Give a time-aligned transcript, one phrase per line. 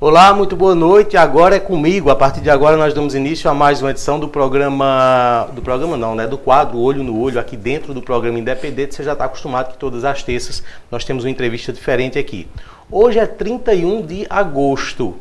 [0.00, 1.16] Olá, muito boa noite.
[1.16, 2.08] Agora é comigo.
[2.08, 5.96] A partir de agora nós damos início a mais uma edição do programa, do programa
[5.96, 8.94] não, né, do quadro Olho no Olho aqui dentro do programa Independente.
[8.94, 12.46] Você já está acostumado que todas as terças nós temos uma entrevista diferente aqui.
[12.88, 15.16] Hoje é 31 de agosto.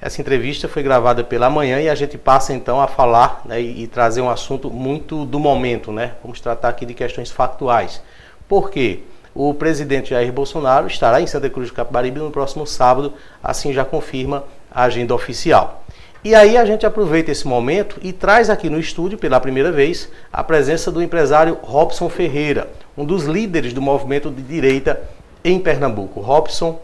[0.00, 3.86] Essa entrevista foi gravada pela manhã e a gente passa então a falar né, e,
[3.86, 6.12] trazer um assunto muito do momento, né?
[6.22, 8.02] Vamos tratar aqui de questões factuais.
[8.48, 9.02] Por quê?
[9.34, 13.84] O presidente Jair Bolsonaro estará em Santa Cruz do Capibaribe no próximo sábado, assim já
[13.84, 15.84] confirma a agenda oficial.
[16.22, 20.10] E aí a gente aproveita esse momento e traz aqui no estúdio, pela primeira vez,
[20.32, 25.02] a presença do empresário Robson Ferreira, um dos líderes do movimento de direita
[25.44, 26.20] em Pernambuco.
[26.20, 26.80] Robson,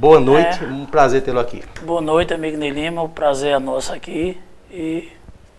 [0.00, 0.66] boa noite, é.
[0.66, 1.62] um prazer tê-lo aqui.
[1.82, 4.36] Boa noite, amigo Ney Lima, o prazer é nosso aqui
[4.68, 5.08] e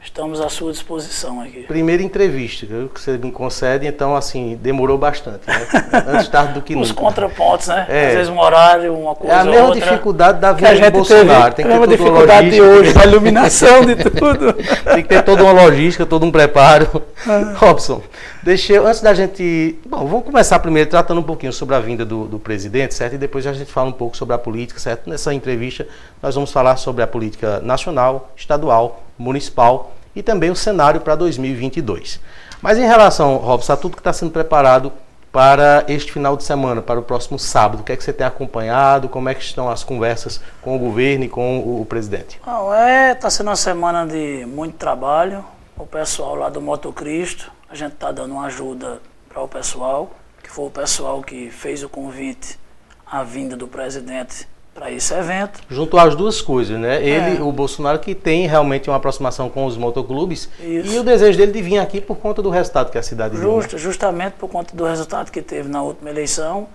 [0.04, 1.62] Estamos à sua disposição aqui.
[1.62, 5.66] Primeira entrevista que você me concede, então, assim, demorou bastante, né?
[6.08, 6.88] Antes tarde do que nunca.
[6.88, 7.86] Os contrapontos, né?
[7.88, 8.08] É.
[8.08, 11.54] Às vezes um horário, uma coisa É a mesma outra, dificuldade da vida de Bolsonaro.
[11.54, 14.54] Teve, Tem que ter a mesma dificuldade de hoje, da iluminação de tudo.
[14.94, 17.02] Tem que ter toda uma logística, todo um preparo.
[17.26, 17.54] Ah.
[17.56, 18.02] Robson,
[18.44, 19.80] deixa eu, antes da gente...
[19.86, 23.14] Bom, vamos começar primeiro tratando um pouquinho sobre a vinda do, do presidente, certo?
[23.14, 25.10] E depois a gente fala um pouco sobre a política, certo?
[25.10, 25.88] Nessa entrevista
[26.22, 32.20] nós vamos falar sobre a política nacional, estadual, municipal e também o cenário para 2022.
[32.62, 34.92] Mas em relação, Robson, a tudo que está sendo preparado
[35.32, 38.26] para este final de semana, para o próximo sábado, o que é que você tem
[38.26, 39.10] acompanhado?
[39.10, 42.40] Como é que estão as conversas com o governo e com o, o presidente?
[42.46, 45.44] Não, é, está sendo uma semana de muito trabalho.
[45.76, 50.12] O pessoal lá do Moto Cristo, a gente está dando uma ajuda para o pessoal,
[50.44, 52.60] que foi o pessoal que fez o convite
[53.06, 55.62] à vinda do presidente para esse evento.
[55.70, 56.98] Juntou as duas coisas, né?
[56.98, 57.42] Ele, é.
[57.42, 60.94] o Bolsonaro, que tem realmente uma aproximação com os motoclubes Isso.
[60.94, 63.70] e o desejo dele de vir aqui por conta do resultado que a cidade Justo,
[63.70, 63.78] deu.
[63.78, 63.84] Né?
[63.84, 66.68] Justamente por conta do resultado que teve na última eleição.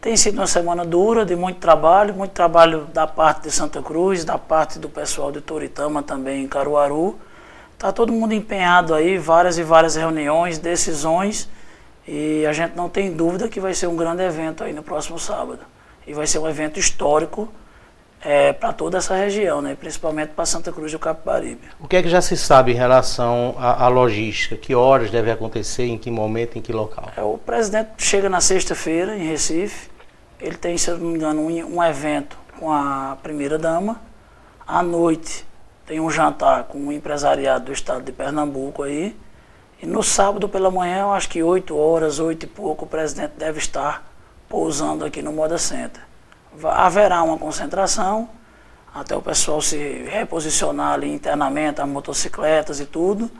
[0.00, 4.24] Tem sido uma semana dura, de muito trabalho, muito trabalho da parte de Santa Cruz,
[4.24, 7.18] da parte do pessoal de Toritama também em Caruaru.
[7.74, 11.48] Está todo mundo empenhado aí, várias e várias reuniões, decisões,
[12.06, 15.18] e a gente não tem dúvida que vai ser um grande evento aí no próximo
[15.18, 15.60] sábado
[16.06, 17.48] e vai ser um evento histórico
[18.22, 19.74] é, para toda essa região, né?
[19.78, 21.62] principalmente para Santa Cruz do Capibaribe.
[21.78, 24.56] O que é que já se sabe em relação à, à logística?
[24.56, 27.10] Que horas deve acontecer, em que momento, em que local?
[27.16, 29.90] É, o presidente chega na sexta-feira em Recife,
[30.38, 34.00] ele tem, se eu não me engano, um, um evento com a primeira-dama,
[34.66, 35.46] à noite
[35.86, 39.16] tem um jantar com o empresariado do estado de Pernambuco aí,
[39.82, 43.58] e no sábado pela manhã, acho que 8 horas, 8 e pouco, o presidente deve
[43.58, 44.09] estar
[44.50, 46.02] pousando aqui no Moda Center.
[46.64, 48.28] Haverá uma concentração,
[48.92, 49.76] até o pessoal se
[50.10, 53.30] reposicionar ali internamente, as motocicletas e tudo.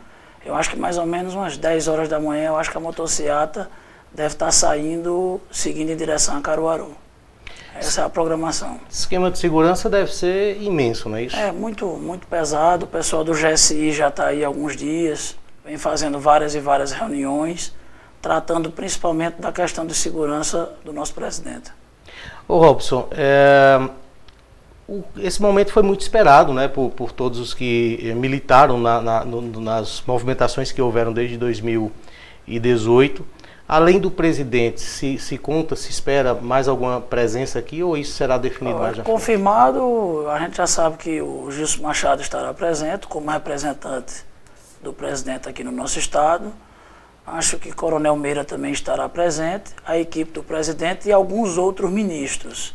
[0.46, 2.80] Eu acho que mais ou menos umas 10 horas da manhã, eu acho que a
[2.80, 3.68] motocicleta
[4.14, 6.94] deve estar saindo, seguindo em direção a Caruaru.
[7.74, 8.78] Essa é a programação.
[8.88, 11.36] Esquema de segurança deve ser imenso, não é isso?
[11.36, 12.84] É, muito, muito pesado.
[12.84, 16.92] O pessoal do GSI já está aí há alguns dias, vem fazendo várias e várias
[16.92, 17.74] reuniões
[18.20, 21.72] tratando principalmente da questão de segurança do nosso presidente.
[22.46, 23.88] Ô Robson, é,
[24.88, 29.24] o, esse momento foi muito esperado né, por, por todos os que militaram na, na,
[29.24, 33.24] no, nas movimentações que houveram desde 2018.
[33.68, 38.36] Além do presidente, se, se conta, se espera mais alguma presença aqui ou isso será
[38.36, 39.04] definido mais já?
[39.04, 44.24] Confirmado, a gente já sabe que o Gilson Machado estará presente como representante
[44.82, 46.52] do presidente aqui no nosso estado.
[47.32, 52.74] Acho que Coronel Meira também estará presente, a equipe do presidente e alguns outros ministros.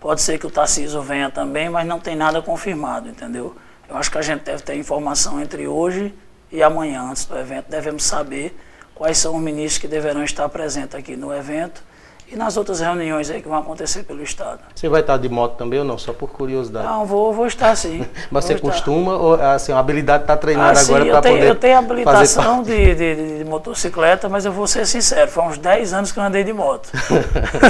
[0.00, 3.54] Pode ser que o Tarcísio venha também, mas não tem nada confirmado, entendeu?
[3.88, 6.12] Eu acho que a gente deve ter informação entre hoje
[6.50, 7.66] e amanhã, antes do evento.
[7.68, 8.58] Devemos saber
[8.92, 11.84] quais são os ministros que deverão estar presentes aqui no evento
[12.32, 14.60] e nas outras reuniões aí que vão acontecer pelo Estado.
[14.74, 15.98] Você vai estar de moto também ou não?
[15.98, 16.86] Só por curiosidade.
[16.86, 18.06] Não, vou, vou estar sim.
[18.30, 21.54] Mas vou você costuma ou assim, a habilidade está treinada ah, agora para poder Eu
[21.54, 26.12] tenho habilitação de, de, de, motocicleta, mas eu vou ser sincero, foi uns 10 anos
[26.12, 26.88] que eu andei de moto.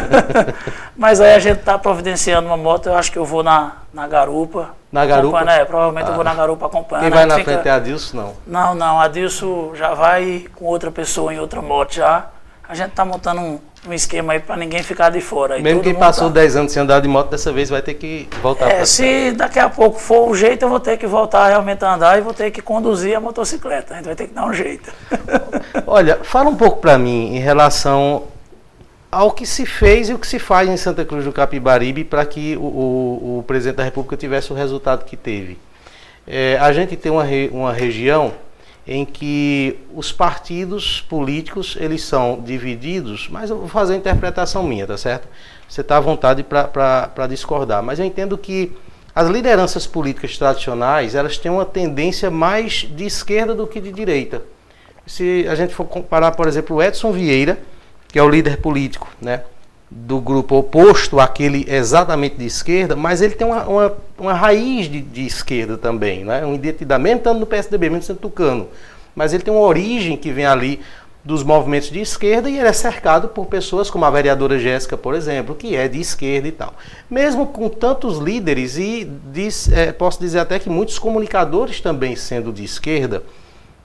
[0.97, 4.07] mas aí a gente está providenciando uma moto, eu acho que eu vou na, na
[4.07, 4.71] garupa.
[4.93, 5.41] Na garupa?
[5.51, 6.11] É, provavelmente ah.
[6.11, 7.05] eu vou na garupa acompanhando.
[7.05, 7.53] Quem vai na fica...
[7.53, 8.35] frente é a Adilson, não?
[8.47, 12.27] Não, não, a Adilson já vai com outra pessoa em outra moto já.
[12.69, 15.59] A gente está montando um um esquema aí para ninguém ficar de fora.
[15.59, 16.35] Mesmo quem passou tá...
[16.35, 19.59] 10 anos sem andar de moto, dessa vez vai ter que voltar é, Se daqui
[19.59, 22.33] a pouco for o jeito, eu vou ter que voltar realmente a andar e vou
[22.33, 23.95] ter que conduzir a motocicleta.
[23.95, 24.93] A gente vai ter que dar um jeito.
[25.87, 28.25] Olha, fala um pouco para mim em relação
[29.11, 32.25] ao que se fez e o que se faz em Santa Cruz do Capibaribe para
[32.25, 35.59] que o, o, o, presidente da República tivesse o resultado que teve.
[36.27, 38.33] É, a gente tem uma, re, uma região
[38.87, 44.87] em que os partidos políticos eles são divididos, mas eu vou fazer a interpretação minha,
[44.87, 45.29] tá certo?
[45.69, 48.73] Você está à vontade para discordar, mas eu entendo que
[49.15, 54.43] as lideranças políticas tradicionais, elas têm uma tendência mais de esquerda do que de direita.
[55.07, 57.59] Se a gente for comparar, por exemplo, o Edson Vieira,
[58.09, 59.43] que é o líder político, né,
[59.95, 65.03] do grupo oposto àquele exatamente de esquerda, mas ele tem uma, uma, uma raiz de,
[65.03, 66.45] de, esquerda também, né?
[66.45, 68.69] uma identidade, estando no PSDB, mesmo sendo tucano,
[69.15, 70.81] mas ele tem uma origem que vem ali
[71.25, 75.15] dos movimentos de esquerda e ele é cercado por pessoas como a vereadora Jéssica, por
[75.15, 76.75] exemplo, que é de esquerda e tal.
[77.09, 82.53] Mesmo com tantos líderes e diz, é, posso dizer até que muitos comunicadores também sendo
[82.53, 83.23] de esquerda,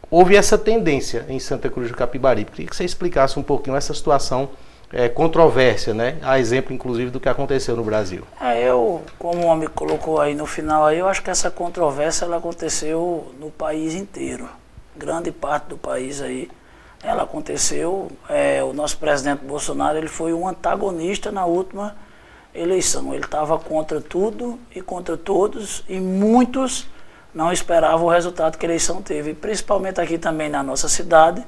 [0.09, 2.45] houve essa tendência em Santa Cruz do Capibari.
[2.45, 4.49] Queria que você explicasse um pouquinho essa situação
[4.91, 6.17] é, controvérsia, né?
[6.21, 8.23] A exemplo, inclusive, do que aconteceu no Brasil.
[8.39, 12.25] É, eu, como o homem colocou aí no final, aí, eu acho que essa controvérsia
[12.25, 14.47] ela aconteceu no país inteiro.
[14.95, 16.49] Grande parte do país aí,
[17.03, 18.09] ela aconteceu.
[18.29, 21.95] É, o nosso presidente Bolsonaro ele foi um antagonista na última
[22.55, 23.13] eleição.
[23.13, 26.87] Ele estava contra tudo e contra todos, e muitos
[27.33, 31.45] não esperavam o resultado que a eleição teve, principalmente aqui também na nossa cidade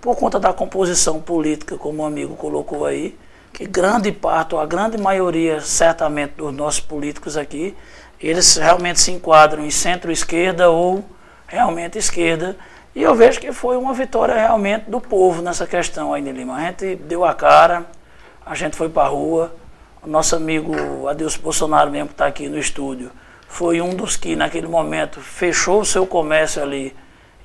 [0.00, 3.16] por conta da composição política, como o amigo colocou aí,
[3.52, 7.76] que grande parte, ou a grande maioria, certamente, dos nossos políticos aqui,
[8.20, 11.04] eles realmente se enquadram em centro-esquerda ou
[11.46, 12.56] realmente esquerda.
[12.94, 16.56] E eu vejo que foi uma vitória realmente do povo nessa questão aí Lima.
[16.56, 17.86] A gente deu a cara,
[18.44, 19.54] a gente foi para a rua.
[20.02, 23.10] O nosso amigo Adilson Bolsonaro, mesmo que está aqui no estúdio,
[23.48, 26.94] foi um dos que, naquele momento, fechou o seu comércio ali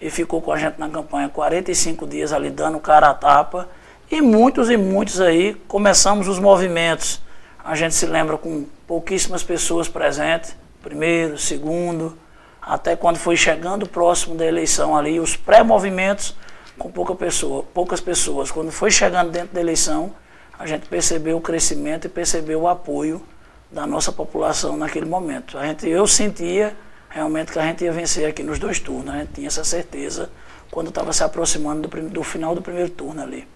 [0.06, 3.68] e ficou com a gente na campanha 45 dias ali dando cara a tapa.
[4.12, 7.20] E muitos e muitos aí começamos os movimentos.
[7.64, 12.16] A gente se lembra com pouquíssimas pessoas presentes, primeiro, segundo,
[12.62, 16.36] até quando foi chegando próximo da eleição ali, os pré-movimentos
[16.78, 18.52] com pouca pessoa, poucas pessoas.
[18.52, 20.14] Quando foi chegando dentro da eleição,
[20.60, 23.24] a gente percebeu o crescimento e percebeu o apoio
[23.72, 25.58] da nossa população naquele momento.
[25.58, 26.78] A gente, eu sentia
[27.16, 29.16] realmente que a gente ia vencer aqui nos dois turnos.
[29.16, 30.30] A gente tinha essa certeza
[30.70, 33.48] quando estava se aproximando do, do, final do primeiro turno ali.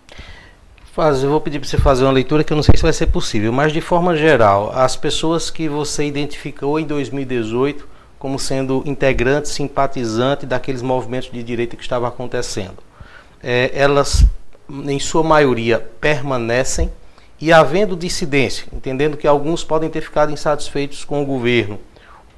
[0.93, 2.93] Faz, eu vou pedir para você fazer uma leitura que eu não sei se vai
[2.93, 8.81] ser possível, mas de forma geral, as pessoas que você identificou em 2018 como sendo
[8.85, 12.77] integrantes, simpatizantes daqueles movimentos de direita que estavam acontecendo,
[13.41, 14.25] é, elas,
[14.69, 16.91] em sua maioria, permanecem
[17.39, 21.79] e havendo dissidência, entendendo que alguns podem ter ficado insatisfeitos com o governo,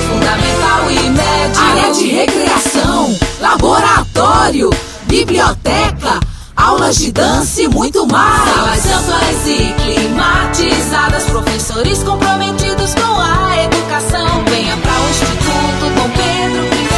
[1.79, 4.69] Área de recreação, laboratório,
[5.05, 6.19] biblioteca,
[6.53, 8.49] aulas de dança e muito mais.
[8.51, 14.43] Salas amplas e climatizadas, professores comprometidos com a educação.
[14.49, 16.89] Venha para o Instituto Dom Pedro I.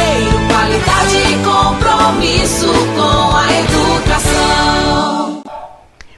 [0.48, 5.42] Qualidade e compromisso com a educação.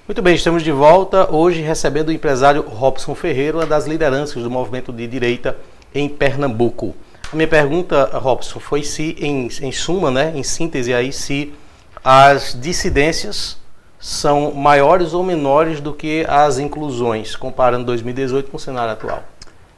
[0.09, 4.51] Muito bem, estamos de volta hoje recebendo o empresário Robson Ferreira, uma das lideranças do
[4.51, 5.55] movimento de direita
[5.95, 6.95] em Pernambuco.
[7.33, 11.53] A minha pergunta, Robson, foi se, em, em suma, né, em síntese aí, se
[12.03, 13.57] as dissidências
[13.99, 19.25] são maiores ou menores do que as inclusões, comparando 2018 com o cenário atual.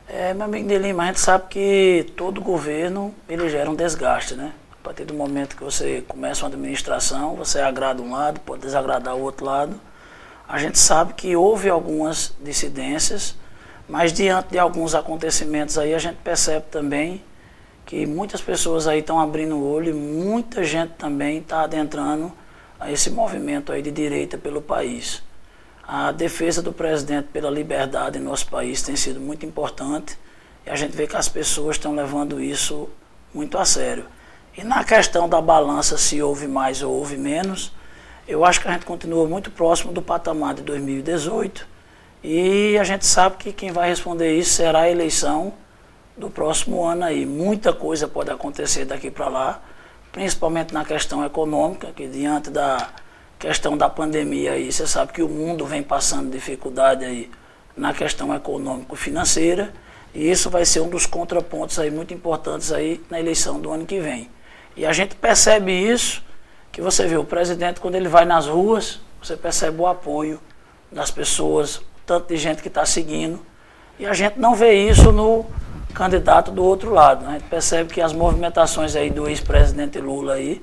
[0.09, 4.35] É, meu amigo de Lima, a gente sabe que todo governo ele gera um desgaste,
[4.35, 4.53] né?
[4.73, 9.15] A partir do momento que você começa uma administração, você agrada um lado, pode desagradar
[9.15, 9.81] o outro lado.
[10.49, 13.37] A gente sabe que houve algumas dissidências,
[13.89, 17.23] mas diante de alguns acontecimentos aí, a gente percebe também
[17.87, 22.33] que muitas pessoas aí estão abrindo o olho e muita gente também está adentrando
[22.81, 25.23] a esse movimento aí de direita pelo país.
[25.87, 30.19] A defesa do presidente pela liberdade em nosso país tem sido muito importante
[30.67, 32.89] e a gente vê que as pessoas estão levando isso
[33.33, 34.07] muito a sério.
[34.59, 37.73] E na questão da balança, se houve mais ou houve menos,
[38.27, 41.69] eu acho que a gente continua muito próximo do patamar de 2018.
[42.25, 45.55] E a gente sabe que quem vai responder isso será a eleição
[46.17, 47.27] do próximo ano aí.
[47.27, 49.63] Muita coisa pode acontecer daqui para lá,
[50.11, 52.89] principalmente na questão econômica, que diante da
[53.39, 57.31] questão da pandemia aí, você sabe que o mundo vem passando dificuldade aí
[57.77, 59.73] na questão econômico-financeira,
[60.15, 63.85] e isso vai ser um dos contrapontos aí muito importantes aí na eleição do ano
[63.85, 64.31] que vem.
[64.75, 66.25] E a gente percebe isso,
[66.73, 70.41] que você vê o presidente quando ele vai nas ruas, você percebe o apoio
[70.91, 73.45] das pessoas, tanto de gente que está seguindo,
[73.99, 75.45] e a gente não vê isso no
[75.97, 77.25] candidato do outro lado.
[77.25, 77.31] Né?
[77.31, 80.63] A gente percebe que as movimentações aí do ex-presidente Lula aí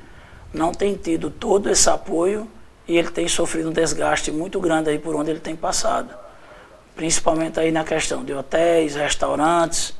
[0.54, 2.48] não tem tido todo esse apoio
[2.88, 6.14] e ele tem sofrido um desgaste muito grande aí por onde ele tem passado.
[6.96, 9.96] Principalmente aí na questão de hotéis, restaurantes,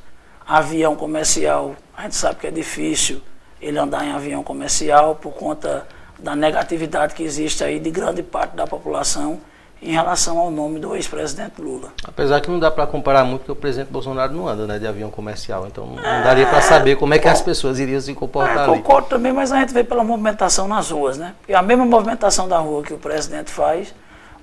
[0.46, 1.74] avião comercial.
[1.96, 3.20] A gente sabe que é difícil
[3.60, 5.84] ele andar em avião comercial por conta
[6.16, 9.40] da negatividade que existe aí de grande parte da população
[9.84, 11.92] em relação ao nome do ex-presidente Lula.
[12.02, 14.86] Apesar que não dá para comparar muito, porque o presidente Bolsonaro não anda né, de
[14.86, 18.14] avião comercial, então não é, daria para saber como é que as pessoas iriam se
[18.14, 18.78] comportar é, ali.
[18.78, 21.34] Concordo também, mas a gente vê pela movimentação nas ruas, né?
[21.38, 23.94] Porque a mesma movimentação da rua que o presidente faz,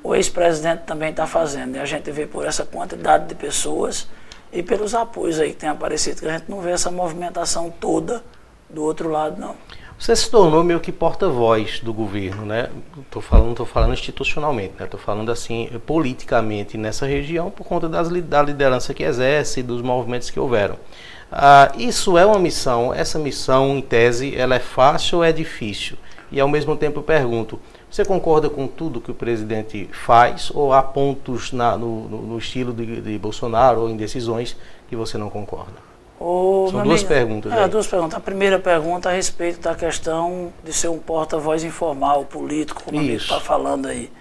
[0.04, 1.76] o ex-presidente também está fazendo.
[1.76, 4.08] E a gente vê por essa quantidade de pessoas
[4.54, 8.24] e pelos apoios aí que tem aparecido, que a gente não vê essa movimentação toda
[8.70, 9.56] do outro lado, não.
[10.02, 12.72] Você se tornou meio que porta-voz do governo, né?
[13.12, 14.86] Tô falando, estou falando institucionalmente, né?
[14.86, 19.84] Estou falando assim politicamente nessa região por conta das, da liderança que exerce e dos
[19.84, 20.76] movimentos que houveram.
[21.32, 22.92] Ah, isso é uma missão.
[22.92, 25.96] Essa missão, em tese, ela é fácil ou é difícil?
[26.32, 30.74] E ao mesmo tempo eu pergunto: você concorda com tudo que o presidente faz ou
[30.74, 34.58] há pontos na, no, no, no, estilo de, de Bolsonaro ou em decisões
[34.90, 35.91] que você não concorda?
[36.24, 37.52] Ô, São duas amigo, perguntas.
[37.52, 38.16] É, duas perguntas.
[38.16, 43.24] A primeira pergunta a respeito da questão de ser um porta-voz informal, político, como Isso.
[43.26, 44.12] está falando aí.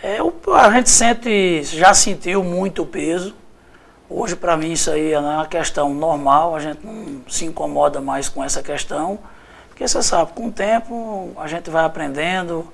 [0.00, 0.18] É,
[0.52, 3.34] a gente sente, já sentiu muito peso.
[4.08, 8.28] Hoje, para mim, isso aí é uma questão normal, a gente não se incomoda mais
[8.28, 9.18] com essa questão,
[9.68, 12.64] porque você sabe, com o tempo a gente vai aprendendo,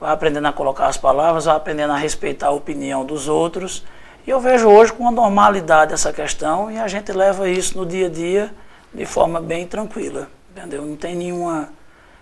[0.00, 3.84] vai aprendendo a colocar as palavras, vai aprendendo a respeitar a opinião dos outros
[4.26, 7.86] e eu vejo hoje com uma normalidade essa questão e a gente leva isso no
[7.86, 8.52] dia a dia
[8.92, 10.84] de forma bem tranquila, entendeu?
[10.84, 11.68] Não tem nenhuma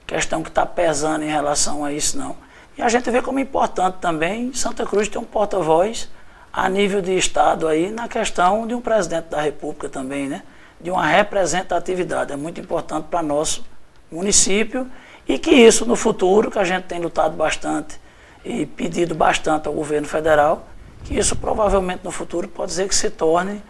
[0.07, 2.37] questão que está pesando em relação a isso, não.
[2.77, 6.11] E a gente vê como importante também Santa Cruz ter um porta-voz
[6.53, 10.43] a nível de Estado aí na questão de um presidente da República também, né?
[10.81, 12.33] De uma representatividade.
[12.33, 13.65] É muito importante para nosso
[14.13, 14.91] município
[15.27, 17.99] e que isso no futuro, que a gente tem lutado bastante
[18.45, 20.67] e pedido bastante ao governo federal,
[21.05, 23.63] que isso provavelmente no futuro pode ser que se torne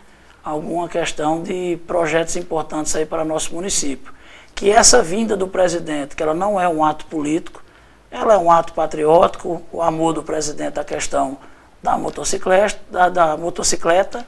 [0.42, 4.12] alguma questão de projetos importantes aí para nosso município.
[4.54, 7.62] Que essa vinda do presidente, que ela não é um ato político,
[8.10, 11.36] ela é um ato patriótico, o amor do presidente à questão
[11.82, 14.24] da motocicleta, da, da motocicleta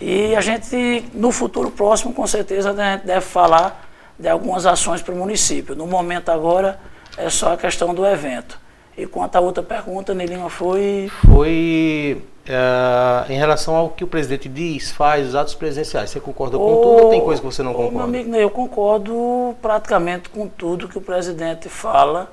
[0.00, 3.84] e a gente, no futuro próximo, com certeza, a gente deve falar
[4.18, 5.74] de algumas ações para o município.
[5.74, 6.78] No momento agora,
[7.16, 8.58] é só a questão do evento.
[8.96, 11.10] E quanto à outra pergunta, Nelima, foi...
[11.26, 16.10] Foi uh, em relação ao que o presidente diz, faz, os atos presidenciais.
[16.10, 17.96] Você concorda com tudo ou tem coisa que você não concorda?
[17.96, 22.32] Meu amigo, eu concordo praticamente com tudo que o presidente fala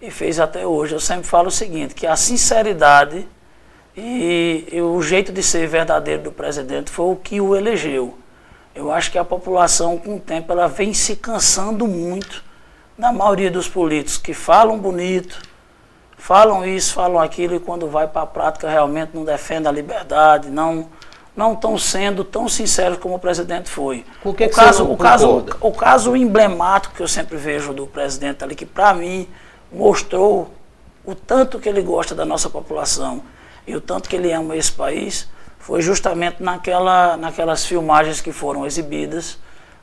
[0.00, 0.94] e fez até hoje.
[0.94, 3.26] Eu sempre falo o seguinte, que a sinceridade
[3.96, 8.18] e, e o jeito de ser verdadeiro do presidente foi o que o elegeu.
[8.74, 12.42] Eu acho que a população, com o tempo, ela vem se cansando muito
[12.98, 15.40] da maioria dos políticos que falam bonito,
[16.24, 20.48] falam isso, falam aquilo e quando vai para a prática realmente não defendem a liberdade,
[20.48, 20.88] não
[21.36, 24.06] não estão sendo tão sinceros como o presidente foi.
[24.24, 28.42] o que caso, o caso, o, o caso emblemático que eu sempre vejo do presidente
[28.42, 29.28] ali que para mim
[29.70, 30.54] mostrou
[31.04, 33.22] o tanto que ele gosta da nossa população
[33.66, 35.28] e o tanto que ele ama esse país
[35.58, 39.36] foi justamente naquela, naquelas filmagens que foram exibidas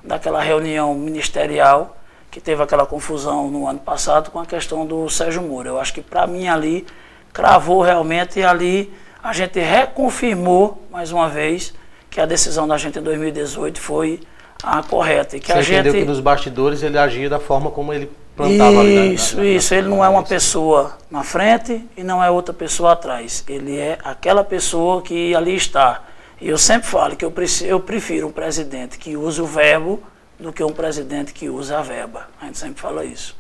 [0.03, 1.98] daquela reunião ministerial
[2.32, 5.68] que teve aquela confusão no ano passado com a questão do Sérgio Moro.
[5.68, 6.88] Eu acho que para mim ali
[7.34, 11.74] cravou realmente e ali a gente reconfirmou mais uma vez
[12.10, 14.22] que a decisão da gente em 2018 foi
[14.64, 15.36] a correta.
[15.36, 16.02] E que Você a entendeu gente...
[16.04, 19.74] que nos bastidores ele agia da forma como ele plantava isso, Isso, na, isso.
[19.76, 23.44] Ele não é uma pessoa na frente e não é outra pessoa atrás.
[23.48, 26.04] Ele é aquela pessoa que ali está.
[26.40, 30.02] E eu sempre falo que eu prefiro um presidente que use o verbo
[30.41, 32.27] do que um presidente que usa a verba.
[32.41, 33.36] A gente sempre fala isso.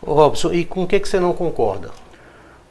[0.00, 1.90] Ô Robson, e com o que, que você não concorda?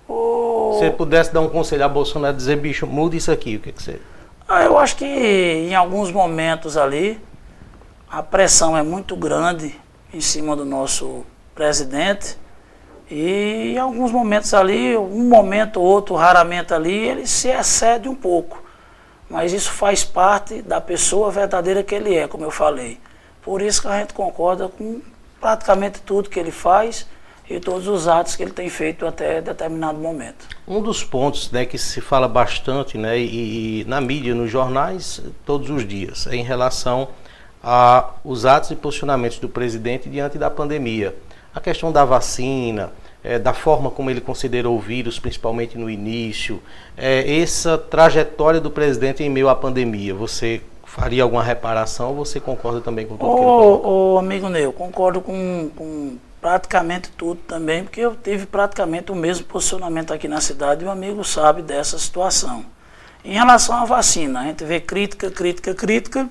[0.07, 0.73] O...
[0.73, 3.71] Se você pudesse dar um conselho a Bolsonaro dizer, bicho, muda isso aqui, o que,
[3.71, 4.01] que você.
[4.47, 7.19] Ah, eu acho que em alguns momentos ali
[8.09, 9.79] a pressão é muito grande
[10.13, 11.23] em cima do nosso
[11.53, 12.37] presidente.
[13.09, 18.15] E em alguns momentos ali, um momento ou outro, raramente ali, ele se excede um
[18.15, 18.63] pouco.
[19.29, 22.99] Mas isso faz parte da pessoa verdadeira que ele é, como eu falei.
[23.45, 25.01] Por isso que a gente concorda com
[25.39, 27.05] praticamente tudo que ele faz
[27.47, 30.47] e todos os atos que ele tem feito até determinado momento.
[30.67, 35.21] Um dos pontos né, que se fala bastante né, e, e na mídia, nos jornais,
[35.45, 37.09] todos os dias, é em relação
[37.61, 41.15] aos atos e posicionamentos do presidente diante da pandemia.
[41.53, 42.91] A questão da vacina,
[43.23, 46.61] é, da forma como ele considerou o vírus, principalmente no início,
[46.97, 50.61] é, essa trajetória do presidente em meio à pandemia, você
[50.95, 54.13] faria alguma reparação ou você concorda também com tudo ô, que ele falou?
[54.13, 59.45] Ô, amigo Neu, concordo com, com praticamente tudo também, porque eu tive praticamente o mesmo
[59.45, 62.65] posicionamento aqui na cidade e o amigo sabe dessa situação.
[63.25, 66.29] Em relação à vacina, a gente vê crítica, crítica, crítica,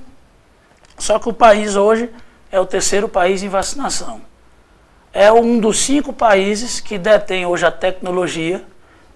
[0.96, 2.08] só que o país hoje
[2.50, 4.22] é o terceiro país em vacinação.
[5.12, 8.64] É um dos cinco países que detém hoje a tecnologia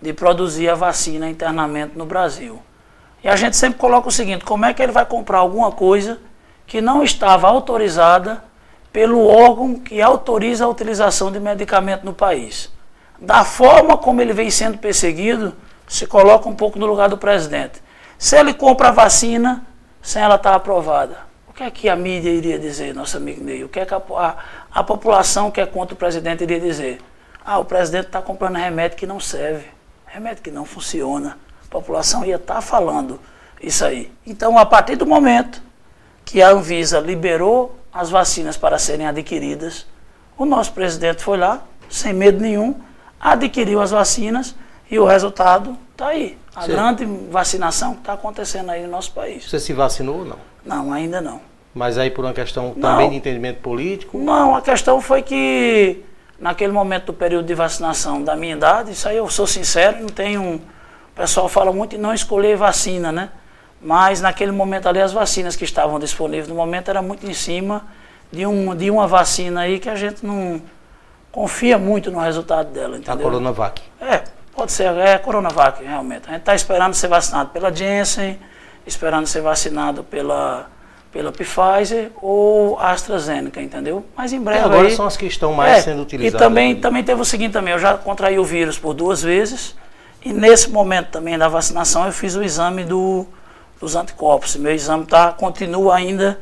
[0.02, 2.60] de produzir a vacina internamente no Brasil.
[3.22, 6.18] E a gente sempre coloca o seguinte: como é que ele vai comprar alguma coisa
[6.66, 8.44] que não estava autorizada
[8.92, 12.70] pelo órgão que autoriza a utilização de medicamento no país.
[13.18, 15.54] Da forma como ele vem sendo perseguido,
[15.86, 17.82] se coloca um pouco no lugar do presidente.
[18.18, 19.64] Se ele compra a vacina
[20.02, 21.16] sem ela estar aprovada,
[21.48, 23.64] o que é que a mídia iria dizer, nosso amigo Ney?
[23.64, 24.36] O que é que a, a,
[24.72, 27.00] a população que é contra o presidente iria dizer?
[27.44, 29.66] Ah, o presidente está comprando remédio que não serve,
[30.06, 31.38] remédio que não funciona.
[31.68, 33.20] A população ia estar tá falando
[33.62, 34.10] isso aí.
[34.26, 35.62] Então, a partir do momento
[36.24, 39.86] que a Anvisa liberou as vacinas para serem adquiridas.
[40.36, 42.74] O nosso presidente foi lá, sem medo nenhum,
[43.20, 44.54] adquiriu as vacinas
[44.90, 46.38] e o resultado está aí.
[46.54, 46.68] A Sim.
[46.68, 49.48] grande vacinação está acontecendo aí no nosso país.
[49.48, 50.36] Você se vacinou ou não?
[50.64, 51.40] Não, ainda não.
[51.74, 52.90] Mas aí por uma questão não.
[52.90, 54.18] também de entendimento político?
[54.18, 56.04] Não, a questão foi que
[56.38, 60.08] naquele momento do período de vacinação da minha idade, isso aí eu sou sincero, não
[60.08, 60.60] tenho
[61.18, 63.30] pessoal fala muito em não escolher vacina, né?
[63.82, 67.86] Mas naquele momento ali as vacinas que estavam disponíveis no momento era muito em cima
[68.30, 70.62] de, um, de uma vacina aí que a gente não
[71.30, 73.26] confia muito no resultado dela, entendeu?
[73.26, 73.82] A Coronavac.
[74.00, 74.22] É,
[74.54, 76.22] pode ser, é a Coronavac, realmente.
[76.28, 78.38] A gente está esperando ser vacinado pela Janssen,
[78.86, 80.68] esperando ser vacinado pela,
[81.12, 84.04] pela Pfizer ou AstraZeneca, entendeu?
[84.16, 84.64] Mas em breve.
[84.64, 86.40] agora aí, são as que estão mais é, sendo utilizadas.
[86.40, 89.76] E também, também teve o seguinte também, eu já contraí o vírus por duas vezes,
[90.28, 93.26] e nesse momento também da vacinação eu fiz o exame do
[93.80, 94.56] dos anticorpos.
[94.56, 96.38] Meu exame tá, continua ainda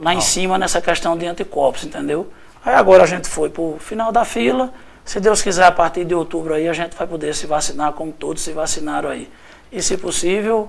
[0.00, 2.32] lá em cima nessa questão de anticorpos, entendeu?
[2.64, 4.72] Aí agora a gente foi para o final da fila.
[5.04, 8.10] Se Deus quiser, a partir de outubro aí a gente vai poder se vacinar como
[8.10, 9.30] todos se vacinaram aí.
[9.70, 10.68] E se possível,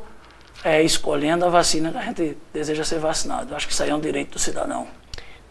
[0.63, 3.56] é, escolhendo a vacina que a gente deseja ser vacinado.
[3.56, 4.86] Acho que isso aí é um direito do cidadão.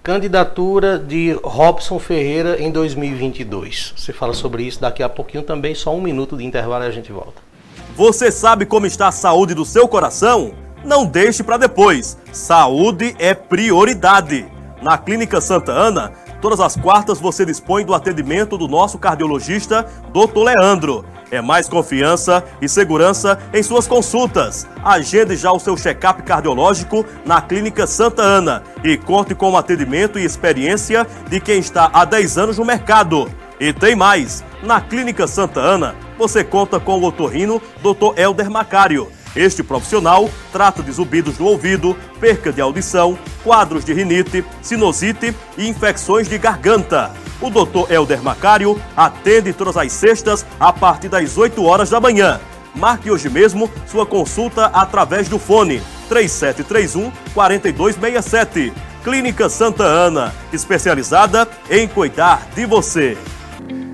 [0.03, 3.93] Candidatura de Robson Ferreira em 2022.
[3.95, 6.91] Você fala sobre isso daqui a pouquinho também, só um minuto de intervalo e a
[6.91, 7.43] gente volta.
[7.97, 10.55] Você sabe como está a saúde do seu coração?
[10.83, 12.17] Não deixe para depois.
[12.33, 14.47] Saúde é prioridade.
[14.81, 20.43] Na Clínica Santa Ana, todas as quartas você dispõe do atendimento do nosso cardiologista, Dr.
[20.43, 21.05] Leandro.
[21.31, 24.67] É mais confiança e segurança em suas consultas.
[24.83, 30.19] Agende já o seu check-up cardiológico na Clínica Santa Ana e conte com o atendimento
[30.19, 33.31] e experiência de quem está há 10 anos no mercado.
[33.61, 34.43] E tem mais!
[34.63, 38.19] Na Clínica Santa Ana, você conta com o otorrino Dr.
[38.19, 39.09] Elder Macário.
[39.35, 45.69] Este profissional trata de zumbidos do ouvido, perca de audição, quadros de rinite, sinusite e
[45.69, 47.13] infecções de garganta.
[47.41, 47.91] O Dr.
[47.91, 52.41] Elder Macário atende todas as sextas a partir das 8 horas da manhã.
[52.75, 58.73] Marque hoje mesmo sua consulta através do fone 3731 4267.
[59.03, 63.17] Clínica Santa Ana, especializada em cuidar de você.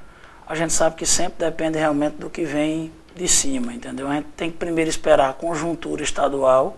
[0.46, 4.08] a gente sabe que sempre depende realmente do que vem de cima, entendeu?
[4.08, 6.76] A gente tem que primeiro esperar a conjuntura estadual,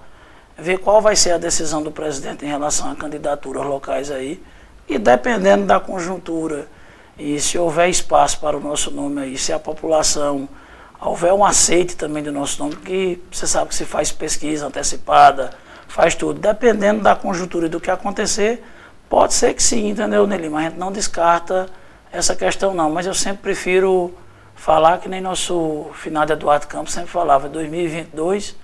[0.61, 4.43] ver qual vai ser a decisão do presidente em relação a candidaturas locais aí,
[4.89, 6.69] e dependendo da conjuntura,
[7.19, 10.49] e se houver espaço para o nosso nome aí, se a população
[11.01, 15.51] houver um aceite também do nosso nome, que você sabe que se faz pesquisa antecipada,
[15.89, 18.63] faz tudo, dependendo da conjuntura e do que acontecer,
[19.09, 20.49] pode ser que sim, entendeu, Nelly?
[20.49, 21.67] Mas a gente não descarta
[22.13, 24.15] essa questão não, mas eu sempre prefiro
[24.55, 28.57] falar que nem nosso finado Eduardo Campos sempre falava, 2022,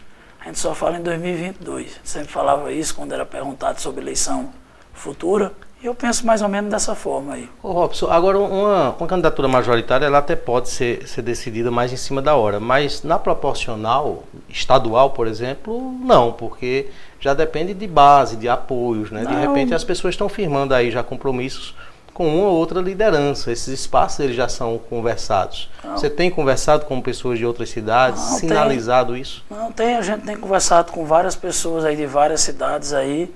[0.47, 2.01] a gente só fala em 2022.
[2.05, 4.51] Sempre falava isso quando era perguntado sobre eleição
[4.95, 5.53] futura.
[5.83, 7.51] Eu penso mais ou menos dessa forma aí.
[7.61, 11.97] Ô Robson, agora uma, uma candidatura majoritária ela até pode ser, ser decidida mais em
[11.97, 18.37] cima da hora, mas na proporcional, estadual, por exemplo, não, porque já depende de base,
[18.37, 19.23] de apoios, né?
[19.25, 19.33] Não.
[19.33, 21.75] De repente as pessoas estão firmando aí já compromissos
[22.17, 23.53] com uma ou outra liderança.
[23.53, 25.69] Esses espaços eles já são conversados.
[25.85, 25.99] Não.
[25.99, 29.21] Você tem conversado com pessoas de outras cidades, não, sinalizado tem.
[29.21, 29.45] isso?
[29.51, 29.97] Não, tem.
[29.97, 33.31] A gente tem conversado com várias pessoas aí de várias cidades aí.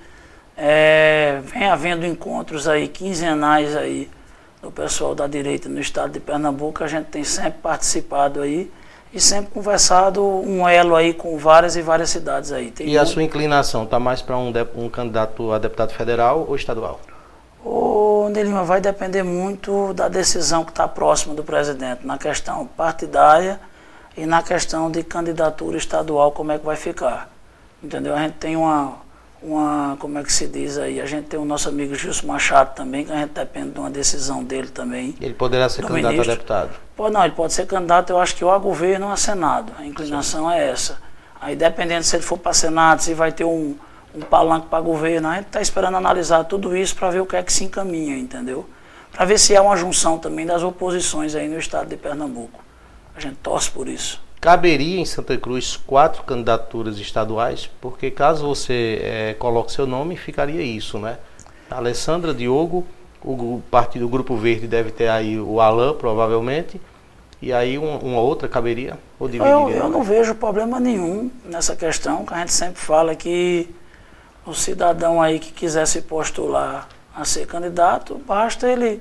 [0.56, 4.08] É, vem havendo encontros aí quinzenais aí
[4.62, 8.70] do pessoal da direita no estado de Pernambuco, a gente tem sempre participado aí
[9.12, 12.70] e sempre conversado um elo aí com várias e várias cidades aí.
[12.70, 16.56] Tem e a sua inclinação está mais para um, um candidato a deputado federal ou
[16.56, 17.00] estadual?
[17.64, 23.60] O Nelima vai depender muito da decisão que está próxima do presidente na questão partidária
[24.16, 27.30] e na questão de candidatura estadual, como é que vai ficar.
[27.82, 28.14] Entendeu?
[28.14, 28.98] A gente tem uma
[29.42, 32.74] uma, como é que se diz aí, a gente tem o nosso amigo Gilson Machado
[32.74, 35.14] também, que a gente depende de uma decisão dele também.
[35.20, 36.32] Ele poderá ser candidato ministro.
[36.32, 36.70] a deputado?
[36.94, 39.72] Pode, não, ele pode ser candidato, eu acho que ou a governo ou a Senado.
[39.78, 40.54] A inclinação Sim.
[40.56, 40.98] é essa.
[41.40, 43.74] Aí dependendo se ele for para Senado, se vai ter um,
[44.14, 47.36] um palanque para governo, a gente está esperando analisar tudo isso para ver o que
[47.36, 48.68] é que se encaminha, entendeu?
[49.12, 52.60] Para ver se há uma junção também das oposições aí no estado de Pernambuco.
[53.14, 54.20] A gente torce por isso.
[54.40, 60.62] Caberia em Santa Cruz quatro candidaturas estaduais, porque caso você é, coloque seu nome, ficaria
[60.62, 61.18] isso, né?
[61.70, 62.86] Alessandra Diogo,
[63.22, 66.80] o partido o Grupo Verde deve ter aí o Alain, provavelmente,
[67.42, 68.98] e aí uma, uma outra caberia?
[69.18, 73.68] Ou eu, eu não vejo problema nenhum nessa questão, que a gente sempre fala que
[74.50, 79.00] o cidadão aí que quiser se postular a ser candidato, basta ele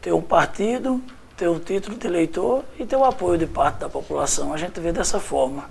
[0.00, 1.02] ter um partido,
[1.36, 4.52] ter o título de eleitor e ter o apoio de parte da população.
[4.52, 5.64] A gente vê dessa forma.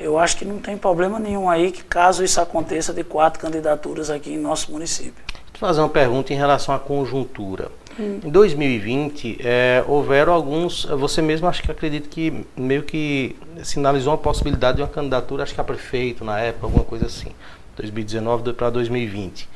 [0.00, 4.10] Eu acho que não tem problema nenhum aí que caso isso aconteça de quatro candidaturas
[4.10, 5.22] aqui em nosso município.
[5.52, 7.70] Vou fazer uma pergunta em relação à conjuntura.
[7.98, 8.20] Hum.
[8.24, 14.18] Em 2020, é, houveram alguns, você mesmo acho que acredito que meio que sinalizou uma
[14.18, 17.30] possibilidade de uma candidatura, acho que a prefeito na época, alguma coisa assim,
[17.76, 19.48] 2019 para 2020.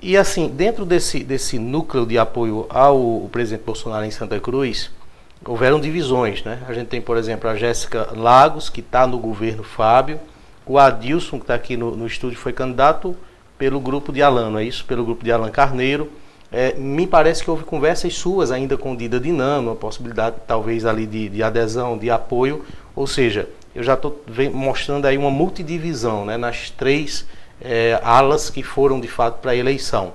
[0.00, 4.90] E assim, dentro desse, desse núcleo de apoio ao presidente Bolsonaro em Santa Cruz,
[5.44, 6.60] houveram divisões, né?
[6.68, 10.18] A gente tem, por exemplo, a Jéssica Lagos, que está no governo Fábio,
[10.66, 13.16] o Adilson, que está aqui no, no estúdio, foi candidato
[13.58, 14.84] pelo grupo de Alano, é isso?
[14.84, 16.10] Pelo grupo de Alan Carneiro.
[16.50, 21.06] É, me parece que houve conversas suas ainda com Dida Dinamo, a possibilidade talvez ali
[21.06, 26.36] de, de adesão, de apoio, ou seja, eu já estou mostrando aí uma multidivisão né,
[26.36, 27.26] nas três
[27.64, 30.12] é, alas que foram de fato para a eleição.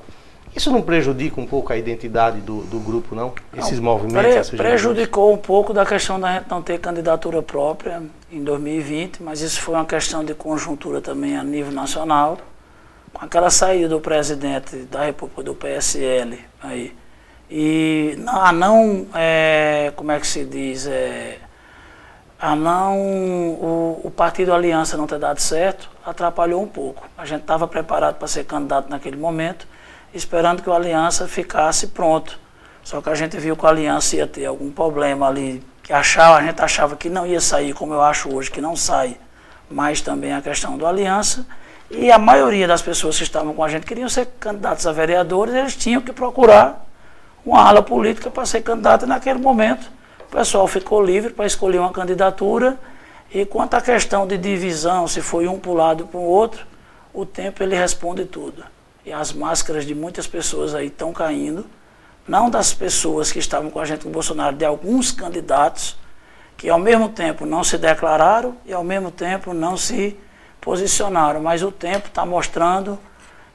[0.55, 3.31] Isso não prejudica um pouco a identidade do, do grupo, não?
[3.55, 4.49] Esses não, movimentos?
[4.49, 9.41] Pre prejudicou um pouco da questão da gente não ter candidatura própria em 2020, mas
[9.41, 12.39] isso foi uma questão de conjuntura também a nível nacional.
[13.13, 16.93] Com aquela saída do presidente da República do PSL aí.
[17.49, 21.37] E a não, é, como é que se diz, é,
[22.39, 27.07] a não o, o, partido Aliança não ter dado certo atrapalhou um pouco.
[27.17, 29.67] A gente estava preparado para ser candidato naquele momento,
[30.13, 32.39] esperando que o Aliança ficasse pronto.
[32.83, 36.37] Só que a gente viu que o Aliança ia ter algum problema ali, que achava,
[36.37, 39.17] a gente achava que não ia sair, como eu acho hoje, que não sai.
[39.69, 41.45] Mas também a questão do Aliança.
[41.89, 45.55] E a maioria das pessoas que estavam com a gente queriam ser candidatos a vereadores,
[45.55, 46.85] eles tinham que procurar
[47.45, 49.96] uma ala política para ser candidato naquele momento
[50.27, 52.77] o pessoal ficou livre para escolher uma candidatura
[53.33, 56.23] e quanto à questão de divisão, se foi um para um lado ou para o
[56.23, 56.65] outro,
[57.13, 58.63] o tempo ele responde tudo.
[59.05, 61.65] E as máscaras de muitas pessoas aí estão caindo,
[62.27, 65.97] não das pessoas que estavam com a gente com o Bolsonaro, de alguns candidatos
[66.57, 70.17] que ao mesmo tempo não se declararam e ao mesmo tempo não se
[70.59, 71.41] posicionaram.
[71.41, 72.99] Mas o tempo está mostrando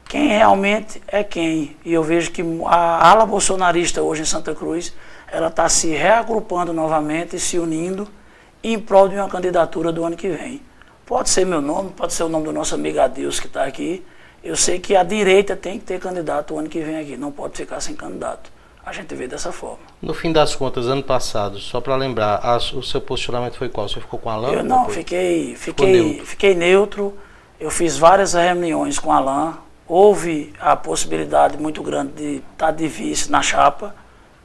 [0.08, 1.76] quem realmente é quem.
[1.84, 4.94] E eu vejo que a ala bolsonarista hoje em Santa Cruz,
[5.32, 8.06] ela está se reagrupando novamente e se unindo
[8.62, 10.60] em prol de uma candidatura do ano que vem.
[11.06, 14.04] Pode ser meu nome, pode ser o nome do nosso amigo Adilson que está aqui.
[14.44, 17.32] Eu sei que a direita tem que ter candidato o ano que vem aqui, não
[17.32, 18.52] pode ficar sem candidato.
[18.84, 19.78] A gente vê dessa forma.
[20.02, 23.88] No fim das contas, ano passado, só para lembrar, a, o seu posicionamento foi qual?
[23.88, 24.54] Você ficou com a Alain?
[24.54, 26.26] Eu não, fiquei, fiquei, neutro.
[26.26, 27.18] fiquei neutro.
[27.60, 29.54] Eu fiz várias reuniões com a Alain.
[29.86, 33.94] Houve a possibilidade muito grande de estar tá de vice na chapa.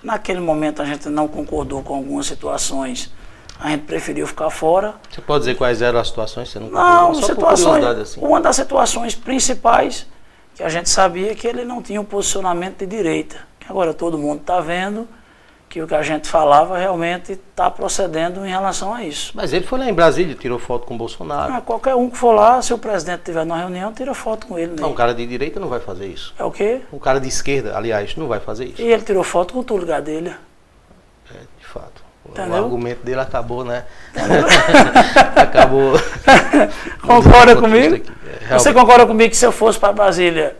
[0.08, 3.12] Naquele momento a gente não concordou com algumas situações
[3.60, 4.94] a gente preferiu ficar fora.
[5.10, 6.50] Você pode dizer quais eram as situações?
[6.50, 8.22] Você não, não situações, assim.
[8.22, 10.06] uma das situações principais
[10.56, 13.36] que a gente sabia que ele não tinha um posicionamento de direita.
[13.68, 15.08] Agora todo mundo está vendo
[15.70, 19.32] que o que a gente falava realmente está procedendo em relação a isso.
[19.36, 21.54] Mas ele foi lá em Brasília, tirou foto com o Bolsonaro.
[21.54, 24.58] Ah, qualquer um que for lá, se o presidente estiver numa reunião, tira foto com
[24.58, 24.80] ele.
[24.80, 26.34] Não, um cara de direita não vai fazer isso.
[26.40, 26.82] É o quê?
[26.92, 28.82] Um cara de esquerda, aliás, não vai fazer isso.
[28.82, 30.38] E ele tirou foto com o Túlio Gadelha.
[31.34, 32.08] É, de fato.
[32.30, 32.54] Entendeu?
[32.54, 33.86] O argumento dele acabou, né?
[35.36, 35.94] acabou.
[37.02, 38.04] concorda comigo?
[38.50, 40.56] É, Você concorda comigo que se eu fosse para Brasília,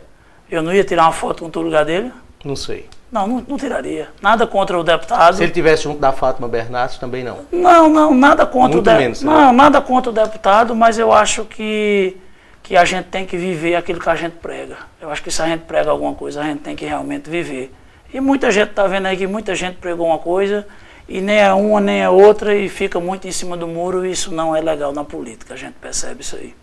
[0.50, 2.12] eu não ia tirar uma foto com o Túlio Gadelha?
[2.44, 2.88] Não sei.
[3.10, 4.08] Não, não, não, tiraria.
[4.20, 5.36] Nada contra o deputado.
[5.36, 7.38] Se ele tivesse junto da Fátima Bernardes, também não.
[7.50, 9.24] Não, não, nada contra Muito o deputado.
[9.24, 12.16] Não, nada contra o deputado, mas eu acho que,
[12.62, 14.76] que a gente tem que viver aquilo que a gente prega.
[15.00, 17.72] Eu acho que se a gente prega alguma coisa, a gente tem que realmente viver.
[18.12, 20.66] E muita gente está vendo aí que muita gente pregou uma coisa
[21.08, 24.10] e nem é uma nem é outra e fica muito em cima do muro e
[24.10, 26.54] isso não é legal na política, a gente percebe isso aí.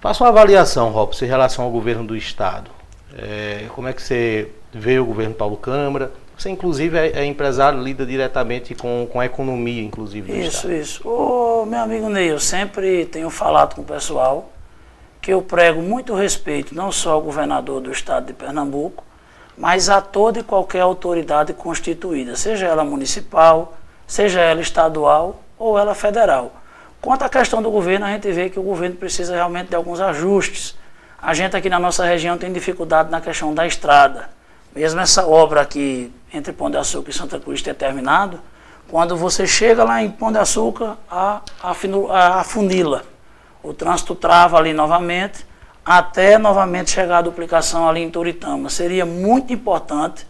[0.00, 2.70] Faça uma avaliação, Robson, em relação ao governo do Estado.
[3.16, 6.12] É, como é que você vê o governo Paulo Câmara?
[6.36, 10.72] Você, inclusive, é, é empresário, lida diretamente com, com a economia, inclusive, do Isso, Estado.
[10.74, 11.08] isso.
[11.08, 14.50] Ô, meu amigo Ney, eu sempre tenho falado com o pessoal
[15.20, 19.04] que eu prego muito respeito, não só ao governador do Estado de Pernambuco,
[19.56, 25.94] mas a toda e qualquer autoridade constituída, seja ela municipal, seja ela estadual ou ela
[25.94, 26.50] federal.
[27.00, 30.00] Quanto à questão do governo, a gente vê que o governo precisa realmente de alguns
[30.00, 30.76] ajustes.
[31.20, 34.28] A gente aqui na nossa região tem dificuldade na questão da estrada.
[34.74, 38.40] Mesmo essa obra aqui entre Pão de Açúcar e Santa Cruz ter terminado,
[38.88, 43.04] quando você chega lá em Pão de Açúcar, a, a, a funila.
[43.62, 45.46] O trânsito trava ali novamente,
[45.84, 48.70] até novamente chegar a duplicação ali em Toritama.
[48.70, 50.26] Seria muito importante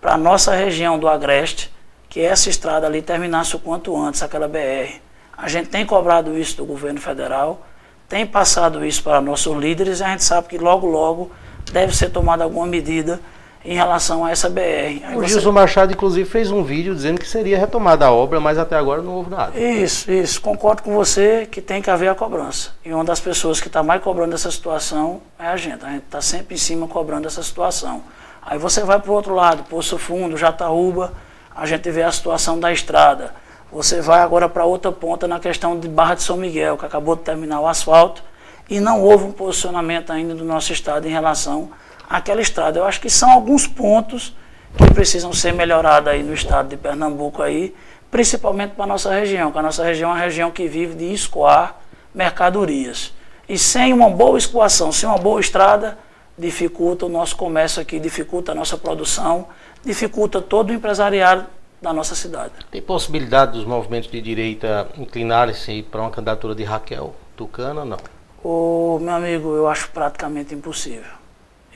[0.00, 1.72] para a nossa região do Agreste
[2.08, 5.00] que essa estrada ali terminasse o quanto antes, aquela BR.
[5.36, 7.66] A gente tem cobrado isso do governo federal,
[8.08, 11.30] tem passado isso para nossos líderes e a gente sabe que logo, logo
[11.72, 13.20] deve ser tomada alguma medida
[13.64, 14.60] em relação a essa BR.
[15.04, 15.34] Aí o você...
[15.34, 19.02] Gilson Machado, inclusive, fez um vídeo dizendo que seria retomada a obra, mas até agora
[19.02, 19.58] não houve nada.
[19.58, 20.40] Isso, isso.
[20.40, 22.70] Concordo com você que tem que haver a cobrança.
[22.84, 25.84] E uma das pessoas que está mais cobrando essa situação é a gente.
[25.84, 28.02] A gente está sempre em cima cobrando essa situação.
[28.42, 31.12] Aí você vai para o outro lado, Poço Fundo, Jataúba,
[31.54, 33.34] a gente vê a situação da estrada.
[33.70, 37.14] Você vai agora para outra ponta na questão de Barra de São Miguel, que acabou
[37.14, 38.22] de terminar o asfalto,
[38.70, 41.70] e não houve um posicionamento ainda do nosso estado em relação
[42.08, 42.78] àquela estrada.
[42.78, 44.36] Eu acho que são alguns pontos
[44.76, 47.74] que precisam ser melhorados aí no estado de Pernambuco aí,
[48.10, 51.12] principalmente para a nossa região, que a nossa região é uma região que vive de
[51.12, 51.76] escoar
[52.14, 53.12] mercadorias.
[53.48, 55.98] E sem uma boa escoação, sem uma boa estrada,
[56.36, 59.46] dificulta o nosso comércio aqui, dificulta a nossa produção
[59.84, 61.46] dificulta todo o empresariado
[61.80, 62.52] da nossa cidade.
[62.70, 67.98] Tem possibilidade dos movimentos de direita inclinarem-se para uma candidatura de Raquel Tucana ou não?
[68.42, 71.17] Ô, meu amigo, eu acho praticamente impossível.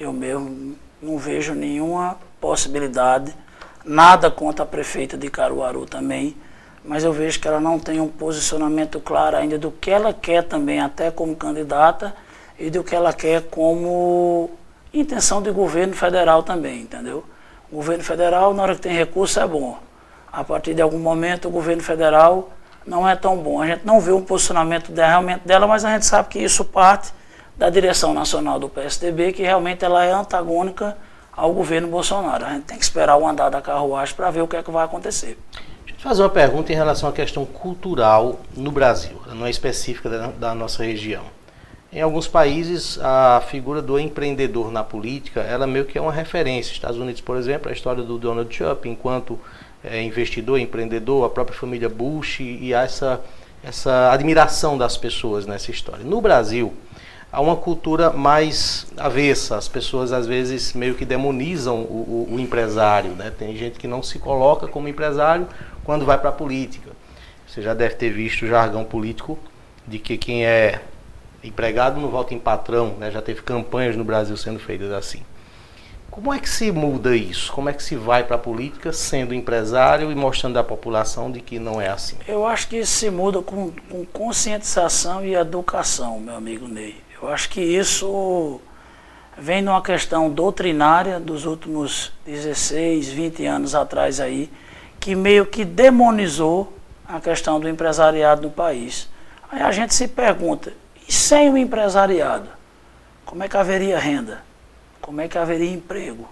[0.02, 3.32] Eu mesmo não vejo nenhuma possibilidade,
[3.84, 6.36] nada contra a prefeita de Caruaru também,
[6.84, 10.42] mas eu vejo que ela não tem um posicionamento claro ainda do que ela quer
[10.42, 12.12] também, até como candidata,
[12.58, 14.50] e do que ela quer como
[14.92, 17.22] intenção de governo federal também, entendeu?
[17.70, 19.78] O governo federal, na hora que tem recurso, é bom.
[20.32, 22.50] A partir de algum momento, o governo federal
[22.84, 23.62] não é tão bom.
[23.62, 27.12] A gente não vê um posicionamento realmente dela, mas a gente sabe que isso parte
[27.56, 30.96] da direção nacional do PSDB, que realmente ela é antagônica
[31.32, 32.44] ao governo Bolsonaro.
[32.44, 34.70] A gente tem que esperar o andar da carruagem para ver o que é que
[34.70, 35.38] vai acontecer.
[35.84, 39.50] Deixa eu te fazer uma pergunta em relação à questão cultural no Brasil, não é
[39.50, 41.24] específica da, da nossa região.
[41.92, 46.72] Em alguns países, a figura do empreendedor na política, ela meio que é uma referência.
[46.72, 49.38] Estados Unidos, por exemplo, a história do Donald Trump, enquanto
[49.84, 53.20] é, investidor, empreendedor, a própria família Bush e essa,
[53.62, 56.02] essa admiração das pessoas nessa história.
[56.02, 56.72] No Brasil,
[57.32, 59.56] há uma cultura mais avessa.
[59.56, 63.12] As pessoas, às vezes, meio que demonizam o, o, o empresário.
[63.12, 63.32] Né?
[63.36, 65.48] Tem gente que não se coloca como empresário
[65.82, 66.90] quando vai para a política.
[67.48, 69.38] Você já deve ter visto o jargão político
[69.86, 70.80] de que quem é
[71.42, 73.10] empregado não vota em patrão, né?
[73.10, 75.22] já teve campanhas no Brasil sendo feitas assim.
[76.08, 77.50] Como é que se muda isso?
[77.52, 81.40] Como é que se vai para a política sendo empresário e mostrando à população de
[81.40, 82.16] que não é assim?
[82.28, 86.96] Eu acho que isso se muda com, com conscientização e educação, meu amigo Ney.
[87.22, 88.60] Eu acho que isso
[89.38, 94.50] vem numa questão doutrinária dos últimos 16, 20 anos atrás aí,
[94.98, 99.08] que meio que demonizou a questão do empresariado no país.
[99.48, 100.72] Aí a gente se pergunta,
[101.06, 102.48] e sem o empresariado,
[103.24, 104.42] como é que haveria renda?
[105.00, 106.28] Como é que haveria emprego?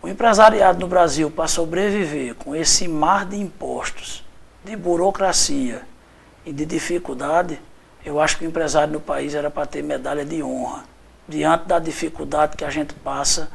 [0.00, 4.24] O empresariado no Brasil, para sobreviver com esse mar de impostos,
[4.64, 5.82] de burocracia
[6.46, 7.60] e de dificuldade,
[8.08, 10.84] eu acho que o empresário no país era para ter medalha de honra
[11.28, 13.50] diante da dificuldade que a gente passa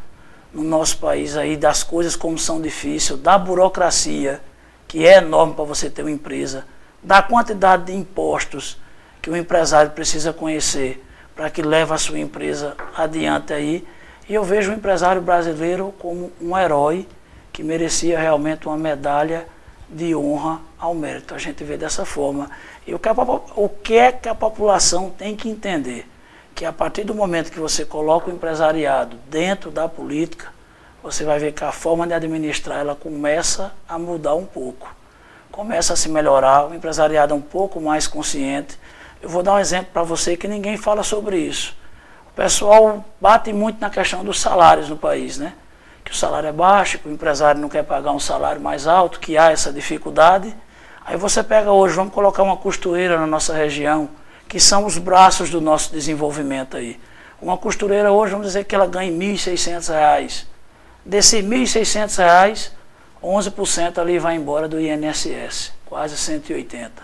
[0.53, 4.39] no nosso país aí, das coisas como são difíceis, da burocracia,
[4.87, 6.65] que é enorme para você ter uma empresa,
[7.01, 8.77] da quantidade de impostos
[9.23, 11.03] que o empresário precisa conhecer
[11.35, 13.83] para que leve a sua empresa adiante aí.
[14.29, 17.07] E eu vejo o empresário brasileiro como um herói
[17.51, 19.47] que merecia realmente uma medalha
[19.89, 21.33] de honra ao mérito.
[21.33, 22.49] A gente vê dessa forma.
[22.85, 23.13] E o que, a,
[23.55, 26.07] o que é que a população tem que entender?
[26.53, 30.51] que a partir do momento que você coloca o empresariado dentro da política,
[31.01, 34.87] você vai ver que a forma de administrar ela começa a mudar um pouco.
[35.51, 38.79] Começa a se melhorar, o empresariado é um pouco mais consciente.
[39.21, 41.75] Eu vou dar um exemplo para você que ninguém fala sobre isso.
[42.27, 45.53] O pessoal bate muito na questão dos salários no país, né?
[46.03, 49.19] Que o salário é baixo, que o empresário não quer pagar um salário mais alto,
[49.19, 50.55] que há essa dificuldade.
[51.05, 54.09] Aí você pega hoje, vamos colocar uma costureira na nossa região,
[54.47, 56.99] que são os braços do nosso desenvolvimento aí.
[57.41, 60.45] Uma costureira hoje, vamos dizer que ela ganha R$ 1.600.
[61.05, 62.71] Desse R$ 1.600,
[63.21, 67.03] 11% ali vai embora do INSS, quase 180.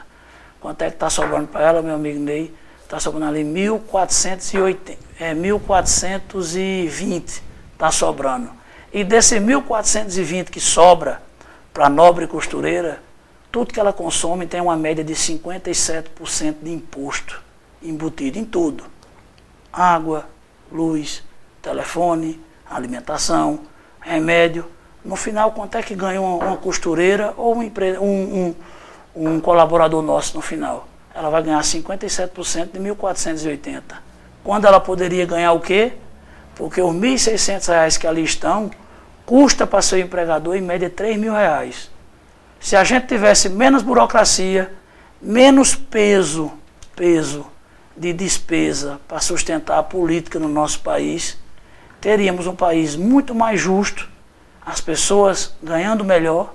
[0.62, 2.54] Quanto é que está sobrando para ela, meu amigo Ney?
[2.84, 8.52] Está sobrando ali 1.480, é 1.420 está sobrando.
[8.92, 11.22] E desse 1.420 que sobra
[11.74, 13.02] para a nobre costureira,
[13.52, 17.42] tudo que ela consome tem uma média de 57% de imposto
[17.82, 18.84] embutido em tudo.
[19.72, 20.28] Água,
[20.72, 21.24] luz,
[21.62, 23.62] telefone, alimentação,
[24.02, 24.66] remédio.
[25.04, 28.56] No final, quanto é que ganha uma, uma costureira ou um, um, um,
[29.16, 30.88] um, colaborador nosso no final?
[31.14, 33.82] Ela vai ganhar 57% de 1.480.
[34.44, 35.94] Quando ela poderia ganhar o quê?
[36.56, 38.70] Porque os R$ 1.600 que ali estão,
[39.26, 41.90] custa para seu empregador em média R$ 3.000.
[42.60, 44.72] Se a gente tivesse menos burocracia,
[45.22, 46.52] menos peso,
[46.96, 47.46] peso
[47.96, 51.38] de despesa para sustentar a política no nosso país,
[52.02, 54.10] teríamos um país muito mais justo,
[54.66, 56.54] as pessoas ganhando melhor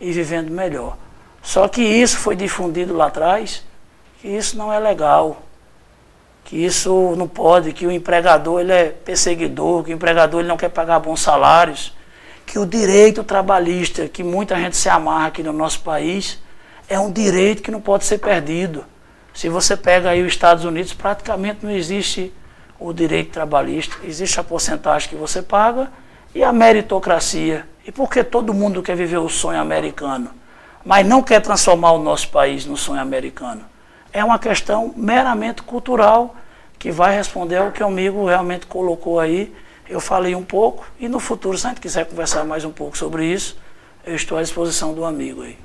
[0.00, 0.96] e vivendo melhor.
[1.42, 3.64] Só que isso foi difundido lá atrás,
[4.20, 5.42] que isso não é legal,
[6.44, 10.56] que isso não pode, que o empregador ele é perseguidor, que o empregador ele não
[10.56, 11.92] quer pagar bons salários
[12.46, 16.40] que o direito trabalhista, que muita gente se amarra aqui no nosso país,
[16.88, 18.84] é um direito que não pode ser perdido.
[19.32, 22.32] Se você pega aí os Estados Unidos, praticamente não existe
[22.78, 25.90] o direito trabalhista, existe a porcentagem que você paga
[26.34, 27.66] e a meritocracia.
[27.86, 30.30] E por que todo mundo quer viver o sonho americano,
[30.84, 33.62] mas não quer transformar o nosso país no sonho americano?
[34.12, 36.36] É uma questão meramente cultural
[36.78, 39.52] que vai responder ao que o amigo realmente colocou aí
[39.88, 42.96] eu falei um pouco e no futuro, se a gente quiser conversar mais um pouco
[42.96, 43.56] sobre isso,
[44.06, 45.56] eu estou à disposição do amigo aí.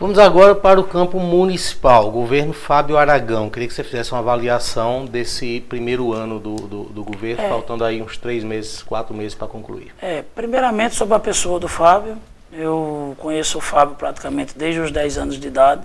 [0.00, 2.08] Vamos agora para o campo municipal.
[2.12, 3.50] Governo Fábio Aragão.
[3.50, 7.82] Queria que você fizesse uma avaliação desse primeiro ano do, do, do governo, é, faltando
[7.82, 9.92] aí uns três meses, quatro meses para concluir.
[10.00, 12.16] É, primeiramente sobre a pessoa do Fábio.
[12.52, 15.82] Eu conheço o Fábio praticamente desde os 10 anos de idade.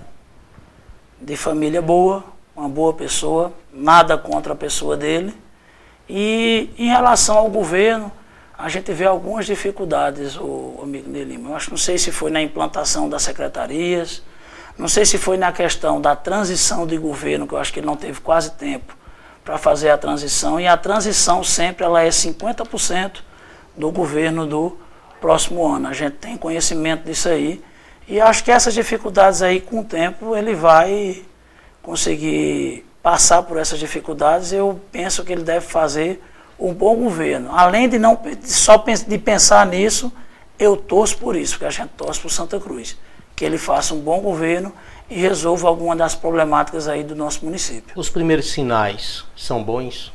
[1.20, 2.22] De família boa,
[2.54, 5.34] uma boa pessoa, nada contra a pessoa dele.
[6.08, 8.12] E em relação ao governo,
[8.56, 11.50] a gente vê algumas dificuldades, o amigo de Lima.
[11.50, 14.22] Eu acho não sei se foi na implantação das secretarias,
[14.78, 17.86] não sei se foi na questão da transição de governo, que eu acho que ele
[17.86, 18.96] não teve quase tempo
[19.44, 20.58] para fazer a transição.
[20.58, 23.20] E a transição sempre ela é 50%
[23.76, 24.78] do governo do
[25.20, 25.88] próximo ano.
[25.88, 27.62] A gente tem conhecimento disso aí.
[28.06, 31.22] E acho que essas dificuldades aí, com o tempo, ele vai
[31.82, 36.24] conseguir passar por essas dificuldades, eu penso que ele deve fazer
[36.58, 37.50] um bom governo.
[37.52, 40.10] Além de não só de pensar nisso,
[40.58, 42.96] eu torço por isso, porque a gente torce por Santa Cruz,
[43.36, 44.72] que ele faça um bom governo
[45.10, 47.92] e resolva alguma das problemáticas aí do nosso município.
[47.94, 50.10] Os primeiros sinais são bons?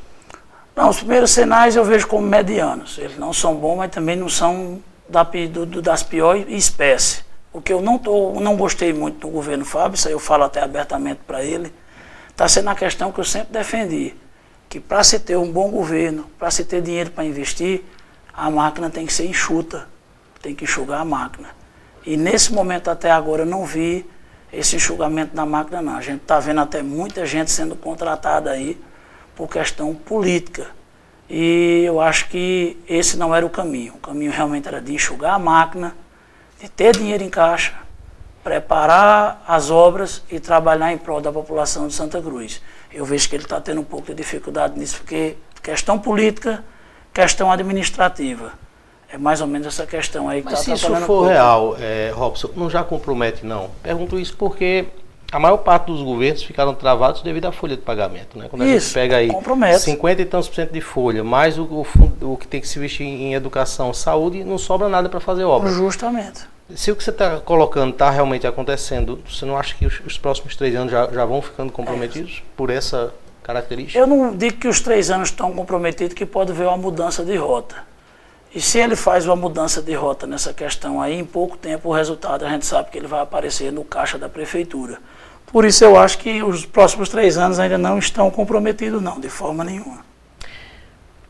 [0.75, 2.97] Não, os primeiros sinais eu vejo como medianos.
[2.97, 7.23] Eles não são bons, mas também não são da, do, das piores espécies.
[7.53, 10.43] O que eu não, tô, não gostei muito do governo Fábio, isso aí eu falo
[10.43, 11.71] até abertamente para ele,
[12.39, 14.15] está sendo a questão que eu sempre defendi,
[14.69, 17.83] que para se ter um bom governo, para se ter dinheiro para investir,
[18.33, 19.89] a máquina tem que ser enxuta,
[20.41, 21.49] tem que enxugar a máquina.
[22.05, 24.09] E nesse momento até agora eu não vi
[24.53, 25.97] esse enxugamento da máquina não.
[25.97, 28.81] A gente está vendo até muita gente sendo contratada aí
[29.35, 30.67] por questão política.
[31.29, 33.95] E eu acho que esse não era o caminho.
[33.95, 35.93] O caminho realmente era de enxugar a máquina,
[36.57, 37.73] de ter dinheiro em caixa,
[38.43, 42.61] preparar as obras e trabalhar em prol da população de Santa Cruz.
[42.91, 46.63] Eu vejo que ele está tendo um pouco de dificuldade nisso, porque questão política,
[47.13, 48.53] questão administrativa.
[49.11, 52.11] É mais ou menos essa questão aí que Mas está se isso for real, é,
[52.13, 53.71] Robson, não já compromete não?
[53.81, 54.85] Pergunto isso porque
[55.31, 58.37] a maior parte dos governos ficaram travados devido à folha de pagamento.
[58.37, 58.47] Né?
[58.49, 59.81] Quando a Isso, gente pega aí compromete.
[59.81, 61.85] 50 e tantos por cento de folha, mais o, o,
[62.33, 65.69] o que tem que se investir em educação, saúde, não sobra nada para fazer obra.
[65.71, 66.41] Justamente.
[66.75, 70.17] Se o que você está colocando está realmente acontecendo, você não acha que os, os
[70.17, 73.13] próximos três anos já, já vão ficando comprometidos por essa
[73.43, 73.97] característica?
[73.97, 77.35] Eu não digo que os três anos estão comprometidos, que pode haver uma mudança de
[77.35, 77.75] rota.
[78.53, 81.93] E se ele faz uma mudança de rota nessa questão aí, em pouco tempo o
[81.93, 84.99] resultado a gente sabe que ele vai aparecer no caixa da prefeitura.
[85.51, 89.29] Por isso eu acho que os próximos três anos ainda não estão comprometidos, não, de
[89.29, 90.07] forma nenhuma.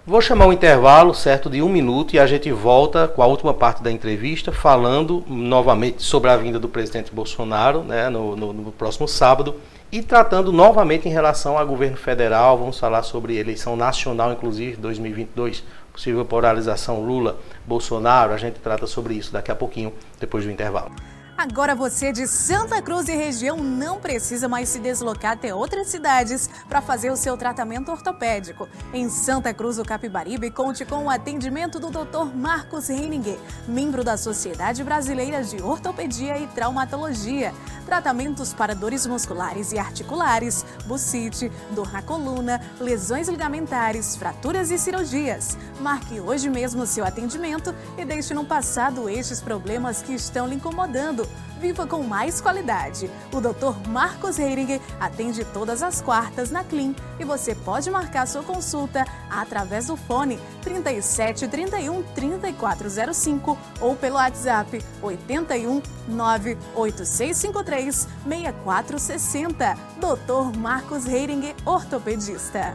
[0.06, 3.54] Vou chamar um intervalo, certo, de um minuto e a gente volta com a última
[3.54, 8.72] parte da entrevista, falando novamente sobre a vinda do presidente Bolsonaro né, no, no- no
[8.72, 9.56] próximo sábado
[9.92, 12.58] e tratando novamente em relação ao governo federal.
[12.58, 15.64] Vamos falar sobre eleição nacional, inclusive 2022,
[15.94, 18.34] possível polarização Lula-Bolsonaro.
[18.34, 20.92] A gente trata sobre isso daqui a pouquinho, depois do intervalo.
[21.40, 26.50] Agora você de Santa Cruz e região não precisa mais se deslocar até outras cidades
[26.68, 28.68] para fazer o seu tratamento ortopédico.
[28.94, 32.36] Em Santa Cruz do Capibaribe, conte com o atendimento do Dr.
[32.36, 37.54] Marcos Reininger, membro da Sociedade Brasileira de Ortopedia e Traumatologia.
[37.86, 45.58] Tratamentos para dores musculares e articulares, bucite, dor na coluna, lesões ligamentares, fraturas e cirurgias.
[45.80, 51.29] Marque hoje mesmo seu atendimento e deixe no passado estes problemas que estão lhe incomodando.
[51.60, 53.12] Viva com mais qualidade.
[53.34, 53.90] O Dr.
[53.90, 59.88] Marcos Heiringer atende todas as quartas na Clean e você pode marcar sua consulta através
[59.88, 69.78] do fone 37 31 3405 ou pelo WhatsApp 81 98653 6460.
[70.00, 70.58] Dr.
[70.58, 72.74] Marcos Heiringer, ortopedista.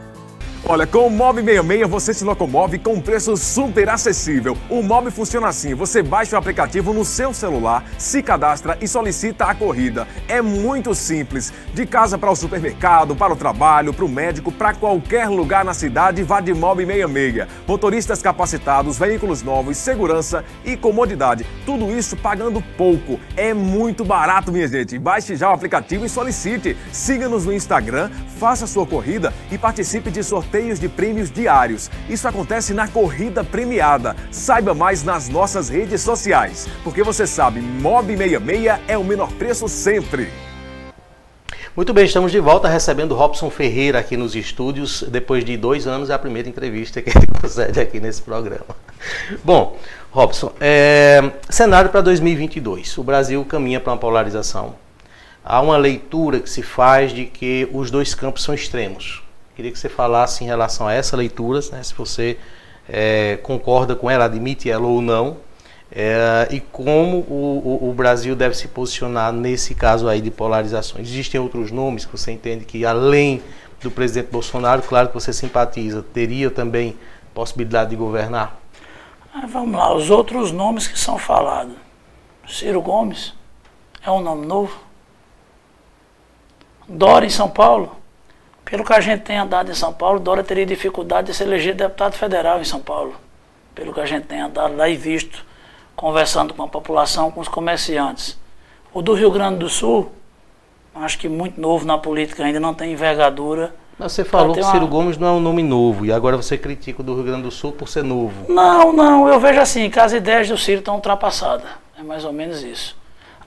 [0.67, 4.57] Olha, com o Mob 66 você se locomove com um preço super acessível.
[4.67, 9.45] O Mob funciona assim: você baixa o aplicativo no seu celular, se cadastra e solicita
[9.45, 10.07] a corrida.
[10.27, 11.53] É muito simples.
[11.73, 15.73] De casa para o supermercado, para o trabalho, para o médico, para qualquer lugar na
[15.73, 17.47] cidade, vá de Mob 66.
[17.67, 21.45] Motoristas capacitados, veículos novos, segurança e comodidade.
[21.63, 23.19] Tudo isso pagando pouco.
[23.37, 24.97] É muito barato, minha gente.
[24.97, 26.75] Baixe já o aplicativo e solicite.
[26.91, 31.91] Siga-nos no Instagram, faça sua corrida e participe de sorteios de prêmios diários.
[32.07, 34.15] Isso acontece na Corrida Premiada.
[34.31, 39.67] Saiba mais nas nossas redes sociais, porque você sabe, Mob 66 é o menor preço
[39.67, 40.29] sempre.
[41.75, 45.03] Muito bem, estamos de volta recebendo Robson Ferreira aqui nos estúdios.
[45.03, 48.77] Depois de dois anos, é a primeira entrevista que ele concede aqui nesse programa.
[49.43, 49.77] Bom,
[50.09, 52.97] Robson, é, cenário para 2022.
[52.97, 54.75] O Brasil caminha para uma polarização.
[55.43, 59.24] Há uma leitura que se faz de que os dois campos são extremos.
[59.55, 62.37] Queria que você falasse em relação a essa leitura, né, se você
[62.89, 65.37] é, concorda com ela, admite ela ou não,
[65.91, 71.07] é, e como o, o, o, Brasil deve se posicionar nesse caso aí de polarizações.
[71.07, 73.41] Existem outros nomes que você entende que, além
[73.81, 76.97] do presidente Bolsonaro, claro que você simpatiza, teria também
[77.33, 78.59] possibilidade de governar?
[79.33, 81.75] Ah, vamos lá, os outros nomes que são falados.
[82.47, 83.33] Ciro Gomes
[84.03, 84.77] é um nome novo.
[86.87, 87.95] Dória em São Paulo.
[88.65, 91.75] Pelo que a gente tem andado em São Paulo, Dória teria dificuldade de se eleger
[91.75, 93.15] deputado federal em São Paulo.
[93.75, 95.45] Pelo que a gente tem andado lá e visto,
[95.95, 98.37] conversando com a população, com os comerciantes.
[98.91, 100.11] O do Rio Grande do Sul,
[100.95, 103.75] acho que muito novo na política, ainda não tem envergadura.
[103.99, 104.87] Mas você falou que Ciro uma...
[104.87, 107.51] Gomes não é um nome novo e agora você critica o do Rio Grande do
[107.51, 108.51] Sul por ser novo.
[108.51, 111.67] Não, não, eu vejo assim, que as ideias do Ciro estão ultrapassadas.
[111.97, 112.97] É mais ou menos isso.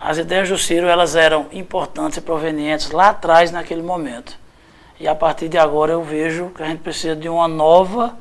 [0.00, 4.38] As ideias do Ciro, elas eram importantes e provenientes lá atrás, naquele momento.
[5.00, 8.16] E a partir de agora eu vejo que a gente precisa de uma nova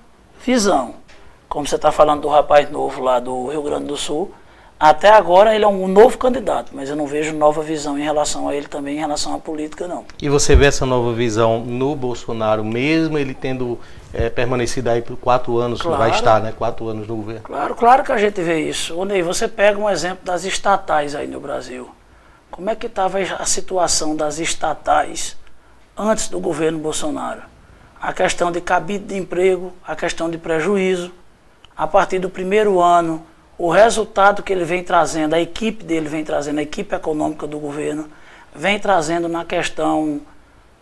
[0.46, 0.96] visão.
[1.50, 4.32] Como você está falando do rapaz novo lá do Rio Grande do Sul,
[4.80, 8.48] até agora ele é um novo candidato, mas eu não vejo nova visão em relação
[8.48, 10.06] a ele também, em relação à política, não.
[10.22, 13.80] E você vê essa nova visão no Bolsonaro, mesmo ele tendo
[14.14, 16.54] é, permanecido aí por quatro anos, claro, vai estar, né?
[16.56, 17.42] Quatro anos no governo.
[17.42, 18.96] Claro, claro que a gente vê isso.
[18.96, 21.90] Ô Ney, você pega um exemplo das estatais aí no Brasil.
[22.52, 25.36] Como é que estava a situação das estatais
[25.98, 27.42] antes do governo Bolsonaro.
[28.00, 31.12] A questão de cabide de emprego, a questão de prejuízo.
[31.76, 33.26] A partir do primeiro ano,
[33.58, 37.58] o resultado que ele vem trazendo, a equipe dele vem trazendo, a equipe econômica do
[37.58, 38.08] governo,
[38.54, 40.22] vem trazendo na questão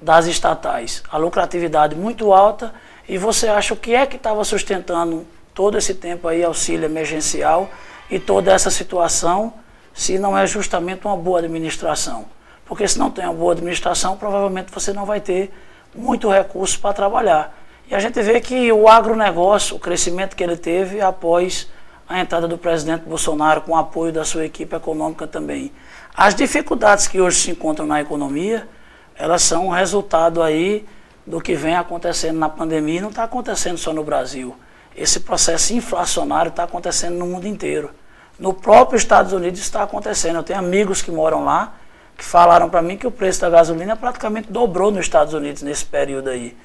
[0.01, 1.01] das estatais.
[1.09, 2.74] A lucratividade muito alta
[3.07, 7.70] e você acha o que é que estava sustentando todo esse tempo aí auxílio emergencial
[8.09, 9.53] e toda essa situação
[9.93, 12.26] se não é justamente uma boa administração?
[12.66, 15.51] Porque se não tem uma boa administração, provavelmente você não vai ter
[15.93, 17.55] muito recurso para trabalhar.
[17.88, 21.70] E a gente vê que o agronegócio, o crescimento que ele teve após
[22.07, 25.72] a entrada do presidente Bolsonaro, com o apoio da sua equipe econômica também.
[26.16, 28.68] As dificuldades que hoje se encontram na economia,
[29.16, 30.86] elas são resultado aí
[31.26, 34.55] do que vem acontecendo na pandemia e não está acontecendo só no Brasil.
[34.95, 37.91] Esse processo inflacionário está acontecendo no mundo inteiro.
[38.39, 40.38] No próprio Estados Unidos está acontecendo.
[40.38, 41.74] Eu tenho amigos que moram lá
[42.18, 45.86] que falaram para mim que o preço da gasolina praticamente dobrou nos Estados Unidos nesse
[45.86, 46.55] período aí.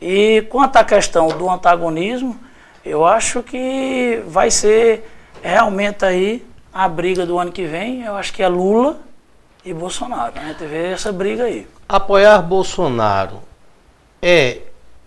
[0.00, 2.38] E quanto à questão do antagonismo,
[2.84, 5.08] eu acho que vai ser
[5.42, 8.02] realmente aí a briga do ano que vem.
[8.02, 8.98] Eu acho que é Lula
[9.64, 10.32] e Bolsonaro.
[10.36, 11.66] A gente vê essa briga aí.
[11.88, 13.42] Apoiar Bolsonaro
[14.22, 14.62] é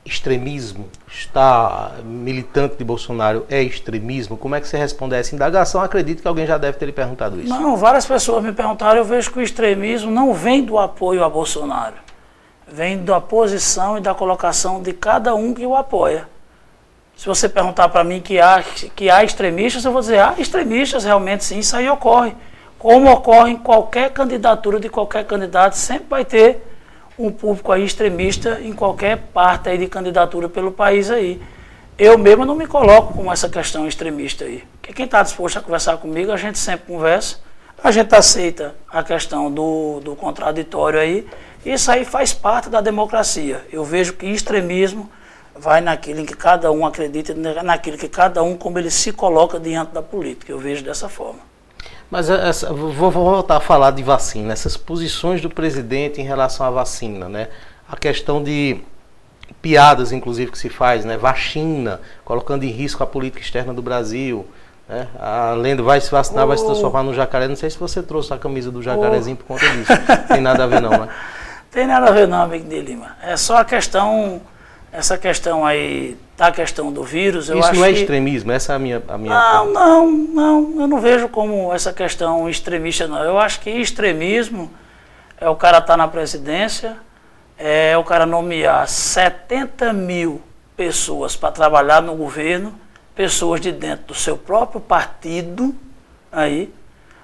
[0.06, 0.88] extremismo?
[1.08, 4.38] Está militante de Bolsonaro é extremismo?
[4.38, 5.82] Como é que você responde a essa indagação?
[5.82, 7.50] Acredito que alguém já deve ter lhe perguntado isso.
[7.50, 8.98] Não, várias pessoas me perguntaram.
[8.98, 11.96] Eu vejo que o extremismo não vem do apoio a Bolsonaro,
[12.68, 16.28] vem da posição e da colocação de cada um que o apoia.
[17.16, 18.64] Se você perguntar para mim que há,
[18.96, 22.36] que há extremistas, eu vou dizer, há extremistas, realmente sim, isso aí ocorre.
[22.80, 26.73] Como ocorre em qualquer candidatura de qualquer candidato, sempre vai ter
[27.18, 31.42] um público aí extremista em qualquer parte aí de candidatura pelo país aí.
[31.98, 34.64] Eu mesmo não me coloco com essa questão extremista aí.
[34.82, 37.38] Porque quem está disposto a conversar comigo, a gente sempre conversa,
[37.84, 41.28] a gente aceita a questão do, do contraditório aí,
[41.66, 43.66] isso aí faz parte da democracia.
[43.72, 45.10] Eu vejo que extremismo
[45.56, 49.60] vai naquilo em que cada um acredita, naquilo que cada um, como ele se coloca
[49.60, 50.52] diante da política.
[50.52, 51.53] Eu vejo dessa forma.
[52.10, 56.70] Mas essa, vou voltar a falar de vacina, essas posições do presidente em relação à
[56.70, 57.50] vacina, né?
[57.90, 58.82] A questão de
[59.62, 61.18] piadas, inclusive, que se faz, né?
[61.18, 64.46] Vacina, colocando em risco a política externa do Brasil.
[64.88, 65.08] Né?
[65.20, 66.48] A lenda vai se vacinar, oh.
[66.48, 67.48] vai se transformar no jacaré.
[67.48, 69.44] Não sei se você trouxe a camisa do jacarezinho oh.
[69.44, 69.92] por conta disso.
[70.28, 71.10] Tem nada a ver não, né?
[71.72, 73.18] Tem nada a ver não, amigo de Lima.
[73.24, 74.40] É só a questão
[74.94, 78.00] essa questão aí da questão do vírus, eu Isso acho não é que...
[78.00, 81.92] extremismo, essa é a minha, a minha Não, não, não, eu não vejo como essa
[81.92, 83.24] questão extremista, não.
[83.24, 84.72] Eu acho que extremismo
[85.42, 86.96] é o cara estar tá na presidência,
[87.58, 90.40] é o cara nomear 70 mil
[90.78, 92.80] pessoas para trabalhar no governo,
[93.16, 95.74] pessoas de dentro do seu próprio partido,
[96.32, 96.72] aí,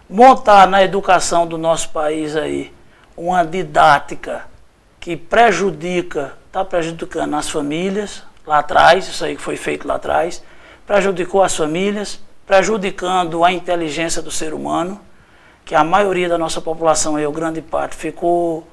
[0.10, 2.74] montar na educação do nosso país aí
[3.16, 4.46] uma didática
[5.00, 10.44] que prejudica está prejudicando as famílias lá atrás, isso aí que foi feito lá atrás,
[10.86, 15.00] prejudicou as famílias, prejudicando a inteligência do ser humano,
[15.64, 18.68] que a maioria da nossa população, aí, grande parte, ficou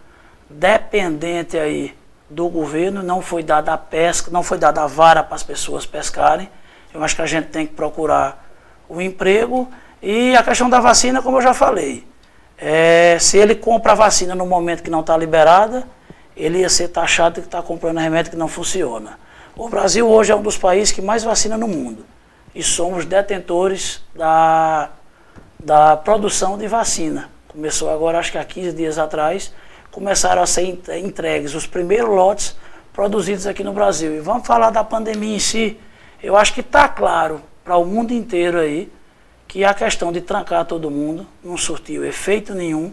[0.49, 1.95] dependente aí
[2.31, 5.85] do governo, não foi dada a pesca, não foi dada a vara para as pessoas
[5.85, 6.49] pescarem.
[6.95, 8.49] Eu acho que a gente tem que procurar
[8.89, 9.69] o emprego
[10.01, 12.09] e a questão da vacina, como eu já falei.
[12.57, 15.87] É, se ele compra a vacina no momento que não está liberada,
[16.37, 19.19] ele ia ser taxado de estar tá comprando remédio que não funciona.
[19.57, 22.05] O Brasil hoje é um dos países que mais vacina no mundo.
[22.55, 24.91] E somos detentores da,
[25.59, 27.31] da produção de vacina.
[27.49, 29.53] Começou agora, acho que há 15 dias atrás,
[29.91, 32.55] começaram a ser entregues os primeiros lotes
[32.93, 34.15] produzidos aqui no Brasil.
[34.15, 35.81] E vamos falar da pandemia em si.
[36.23, 38.93] Eu acho que está claro para o mundo inteiro aí
[39.49, 42.93] que a questão de trancar todo mundo não surtiu efeito nenhum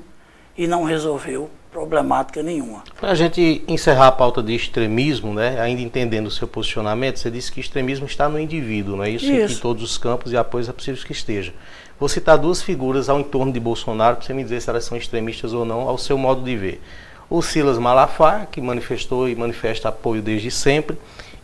[0.58, 2.84] e não resolveu problemática nenhuma.
[3.00, 7.32] Para a gente encerrar a pauta de extremismo, né, ainda entendendo o seu posicionamento, você
[7.32, 9.26] disse que extremismo está no indivíduo, não é isso?
[9.26, 9.58] isso.
[9.58, 11.52] Em todos os campos e apoios é possível que esteja.
[12.00, 14.98] Vou citar duas figuras ao entorno de Bolsonaro para você me dizer se elas são
[14.98, 16.82] extremistas ou não, ao seu modo de ver.
[17.30, 20.98] O Silas Malafaia, que manifestou e manifesta apoio desde sempre,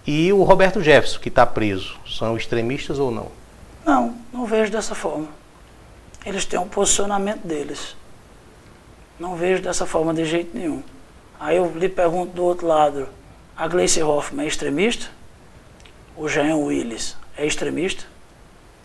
[0.05, 1.97] e o Roberto Jefferson, que está preso.
[2.07, 3.27] São extremistas ou não?
[3.85, 5.27] Não, não vejo dessa forma.
[6.25, 7.95] Eles têm um posicionamento deles.
[9.19, 10.81] Não vejo dessa forma de jeito nenhum.
[11.39, 13.07] Aí eu lhe pergunto do outro lado,
[13.55, 15.07] a Gleice Hoffmann é extremista?
[16.15, 18.05] O Jean Willis é extremista?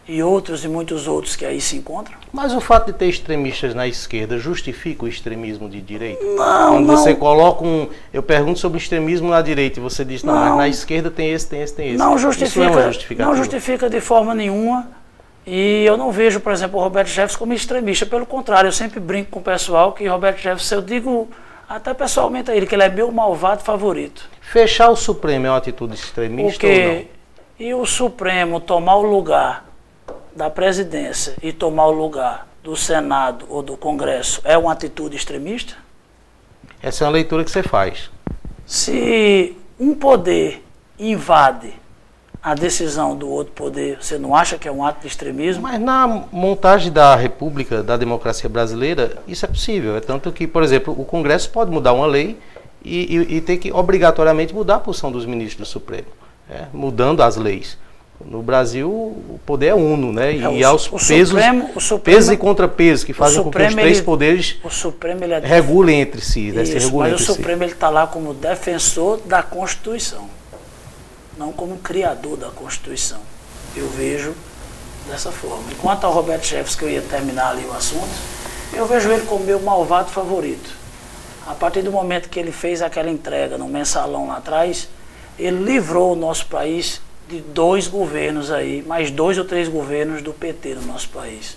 [0.07, 2.17] E outros e muitos outros que aí se encontram?
[2.33, 6.23] Mas o fato de ter extremistas na esquerda justifica o extremismo de direita?
[6.23, 6.97] Não, Quando não.
[6.97, 7.89] você coloca um...
[8.13, 11.31] Eu pergunto sobre extremismo na direita e você diz, não, não mas na esquerda tem
[11.33, 11.97] esse, tem esse, tem esse.
[11.99, 14.87] Não justifica, Isso não, é não justifica de forma nenhuma
[15.47, 18.07] e eu não vejo, por exemplo, o Roberto Jefferson como extremista.
[18.07, 21.29] Pelo contrário, eu sempre brinco com o pessoal que Roberto Jefferson, eu digo
[21.69, 24.29] até pessoalmente a ele, que ele é meu malvado favorito.
[24.41, 26.79] Fechar o Supremo é uma atitude extremista ou não?
[26.79, 27.09] Porque
[27.59, 29.65] e o Supremo tomar o lugar
[30.35, 35.75] da presidência e tomar o lugar do Senado ou do Congresso é uma atitude extremista?
[36.83, 38.11] Essa é uma leitura que você faz.
[38.67, 40.65] Se um poder
[40.99, 41.75] invade
[42.45, 45.63] a decisão do outro poder, você não acha que é um ato de extremismo?
[45.63, 49.97] Mas na montagem da República, da democracia brasileira, isso é possível.
[49.97, 52.37] É tanto que, por exemplo, o Congresso pode mudar uma lei
[52.85, 56.09] e, e, e ter que obrigatoriamente mudar a posição dos ministros do Supremo,
[56.51, 57.79] é, mudando as leis.
[58.25, 60.33] No Brasil, o poder é uno, né?
[60.33, 63.43] É, e o aos Su- o pesos, Supremo- o Supremo- pesos e contrapesos que fazem
[63.43, 66.65] com que os três ele- poderes O Supremo ele é regulem entre si, né?
[66.65, 67.33] se Isso, regulem mas o si.
[67.33, 70.27] Supremo ele está lá como defensor da Constituição,
[71.37, 73.21] não como criador da Constituição.
[73.77, 74.35] Eu vejo
[75.09, 75.65] dessa forma.
[75.73, 78.09] Enquanto ao Roberto Jefferson, que eu ia terminar ali o assunto,
[78.73, 80.71] eu vejo ele como meu malvado favorito.
[81.47, 84.89] A partir do momento que ele fez aquela entrega no mensalão lá atrás,
[85.39, 90.33] ele livrou o nosso país de dois governos aí, mais dois ou três governos do
[90.33, 91.57] PT no nosso país.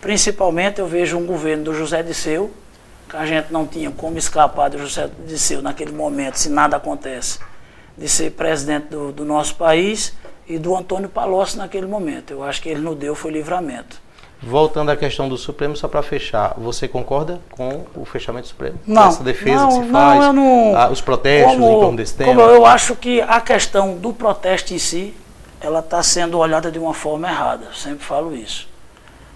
[0.00, 2.50] Principalmente eu vejo um governo do José Disseu,
[3.08, 7.38] que a gente não tinha como escapar do José Disseu naquele momento, se nada acontece,
[7.96, 10.14] de ser presidente do, do nosso país,
[10.48, 12.30] e do Antônio Palocci naquele momento.
[12.30, 14.00] Eu acho que ele nos deu foi livramento.
[14.42, 18.78] Voltando à questão do Supremo, só para fechar, você concorda com o fechamento do Supremo?
[18.86, 22.14] Não, Essa defesa não, que se não, faz, não- ah, os protestos em torno desse
[22.14, 22.34] tema?
[22.34, 25.14] como eu acho que a questão do protesto em si,
[25.60, 27.64] ela está sendo olhada de uma forma errada.
[27.64, 28.68] Eu sempre falo isso.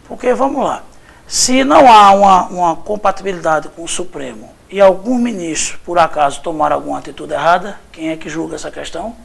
[0.07, 0.83] Porque, vamos lá,
[1.27, 6.71] se não há uma, uma compatibilidade com o Supremo e algum ministro, por acaso, tomar
[6.71, 9.17] alguma atitude errada, quem é que julga essa questão?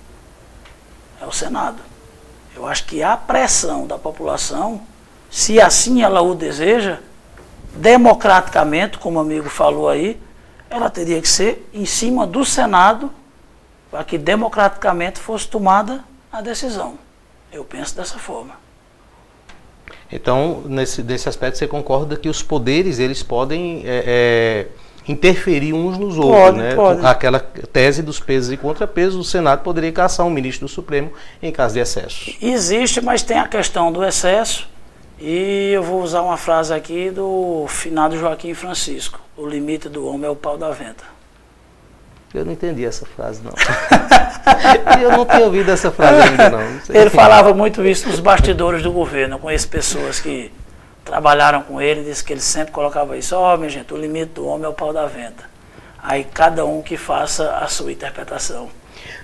[1.22, 1.78] É o Senado.
[2.56, 4.82] Eu acho que a pressão da população,
[5.30, 7.00] se assim ela o deseja,
[7.76, 10.20] democraticamente, como o amigo falou aí,
[10.70, 13.12] ela teria que ser em cima do Senado
[13.92, 16.98] para que democraticamente fosse tomada a decisão.
[17.52, 18.56] Eu penso dessa forma.
[20.12, 24.68] Então, nesse, nesse aspecto, você concorda que os poderes eles podem é, é,
[25.08, 26.76] interferir uns nos outros, Pode, né?
[26.76, 27.06] pode.
[27.06, 31.52] Aquela tese dos pesos e contrapesos, o Senado poderia caçar um ministro do Supremo em
[31.52, 32.34] caso de excesso.
[32.42, 34.68] Existe, mas tem a questão do excesso.
[35.20, 40.26] E eu vou usar uma frase aqui do finado Joaquim Francisco: O limite do homem
[40.26, 41.04] é o pau da venta.
[42.34, 43.54] Eu não entendi essa frase, não.
[45.02, 46.60] eu não tinha ouvido essa frase ainda, não.
[46.60, 46.80] não.
[46.90, 49.36] Ele falava muito isso nos bastidores do governo.
[49.36, 50.52] Eu conheço pessoas que
[51.06, 54.46] trabalharam com ele, disse que ele sempre colocava isso, ó, minha gente, o limite do
[54.48, 55.56] homem é o pau da venda.
[56.02, 58.70] Aí cada um que faça a sua interpretação.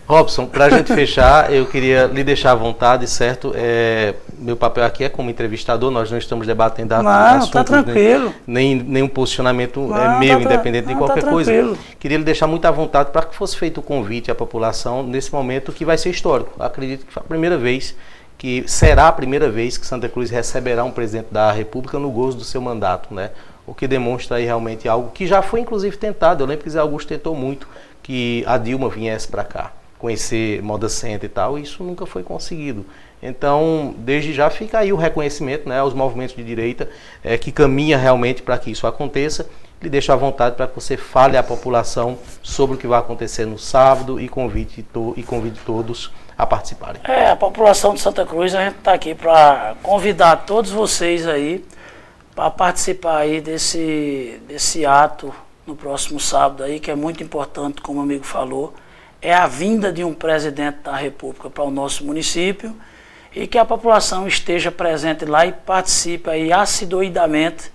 [0.07, 3.53] Robson, para a gente fechar, eu queria lhe deixar à vontade, certo?
[3.55, 8.33] É, meu papel aqui é como entrevistador, nós não estamos debatendo Não, assuntos, tá tranquilo.
[8.45, 11.51] Nem, nenhum posicionamento Não, é, meu, tá independente de não, tá qualquer coisa.
[11.51, 11.77] tranquilo.
[11.99, 15.31] Queria lhe deixar muito à vontade para que fosse feito o convite à população nesse
[15.31, 16.61] momento que vai ser histórico.
[16.61, 17.95] Acredito que foi a primeira vez
[18.41, 22.39] que será a primeira vez que Santa Cruz receberá um presidente da República no gozo
[22.39, 23.29] do seu mandato, né?
[23.67, 26.41] O que demonstra aí realmente algo que já foi inclusive tentado.
[26.41, 27.67] Eu lembro que Zé Augusto tentou muito
[28.01, 32.23] que a Dilma viesse para cá, conhecer Moda Center e tal, e isso nunca foi
[32.23, 32.83] conseguido.
[33.21, 36.89] Então, desde já fica aí o reconhecimento né, aos movimentos de direita
[37.23, 39.47] eh, que caminha realmente para que isso aconteça.
[39.79, 43.45] Lhe deixo à vontade para que você fale à população sobre o que vai acontecer
[43.45, 46.11] no sábado e convide, to e convide todos
[46.41, 46.99] a participarem.
[47.03, 51.63] É, a população de Santa Cruz, a gente está aqui para convidar todos vocês aí
[52.33, 55.31] para participar aí desse, desse ato
[55.67, 58.73] no próximo sábado aí, que é muito importante, como o amigo falou,
[59.21, 62.75] é a vinda de um presidente da República para o nosso município
[63.35, 67.71] e que a população esteja presente lá e participe aí assiduidamente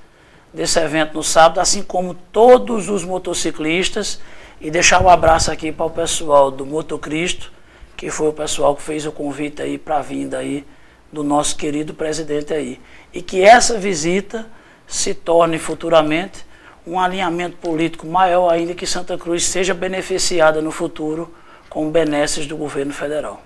[0.53, 4.21] desse evento no sábado, assim como todos os motociclistas
[4.61, 7.55] e deixar um abraço aqui para o pessoal do Motocristo,
[7.97, 10.65] que foi o pessoal que fez o convite aí para a vinda aí
[11.13, 12.81] do nosso querido presidente aí.
[13.13, 14.47] E que essa visita
[14.87, 16.45] se torne futuramente
[16.87, 21.33] um alinhamento político maior ainda que Santa Cruz seja beneficiada no futuro
[21.69, 23.43] com benesses do governo federal.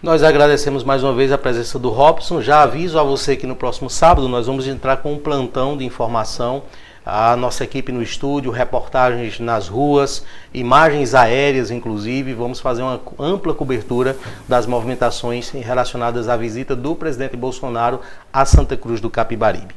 [0.00, 2.40] Nós agradecemos mais uma vez a presença do Robson.
[2.40, 5.84] Já aviso a você que no próximo sábado nós vamos entrar com um plantão de
[5.84, 6.62] informação.
[7.10, 12.34] A nossa equipe no estúdio, reportagens nas ruas, imagens aéreas, inclusive.
[12.34, 14.14] Vamos fazer uma ampla cobertura
[14.46, 19.74] das movimentações relacionadas à visita do presidente Bolsonaro a Santa Cruz do Capibaribe.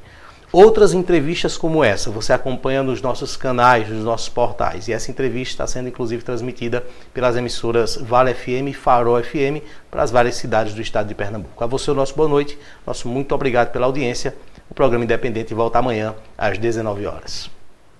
[0.52, 4.90] Outras entrevistas como essa você acompanha nos nossos canais, nos nossos portais.
[4.90, 10.04] E essa entrevista está sendo inclusive transmitida pelas emissoras Vale FM e Farol FM para
[10.04, 11.64] as várias cidades do estado de Pernambuco.
[11.64, 14.36] A você o nosso boa noite, nosso muito obrigado pela audiência.
[14.72, 17.52] O programa Independente volta amanhã às 19 horas.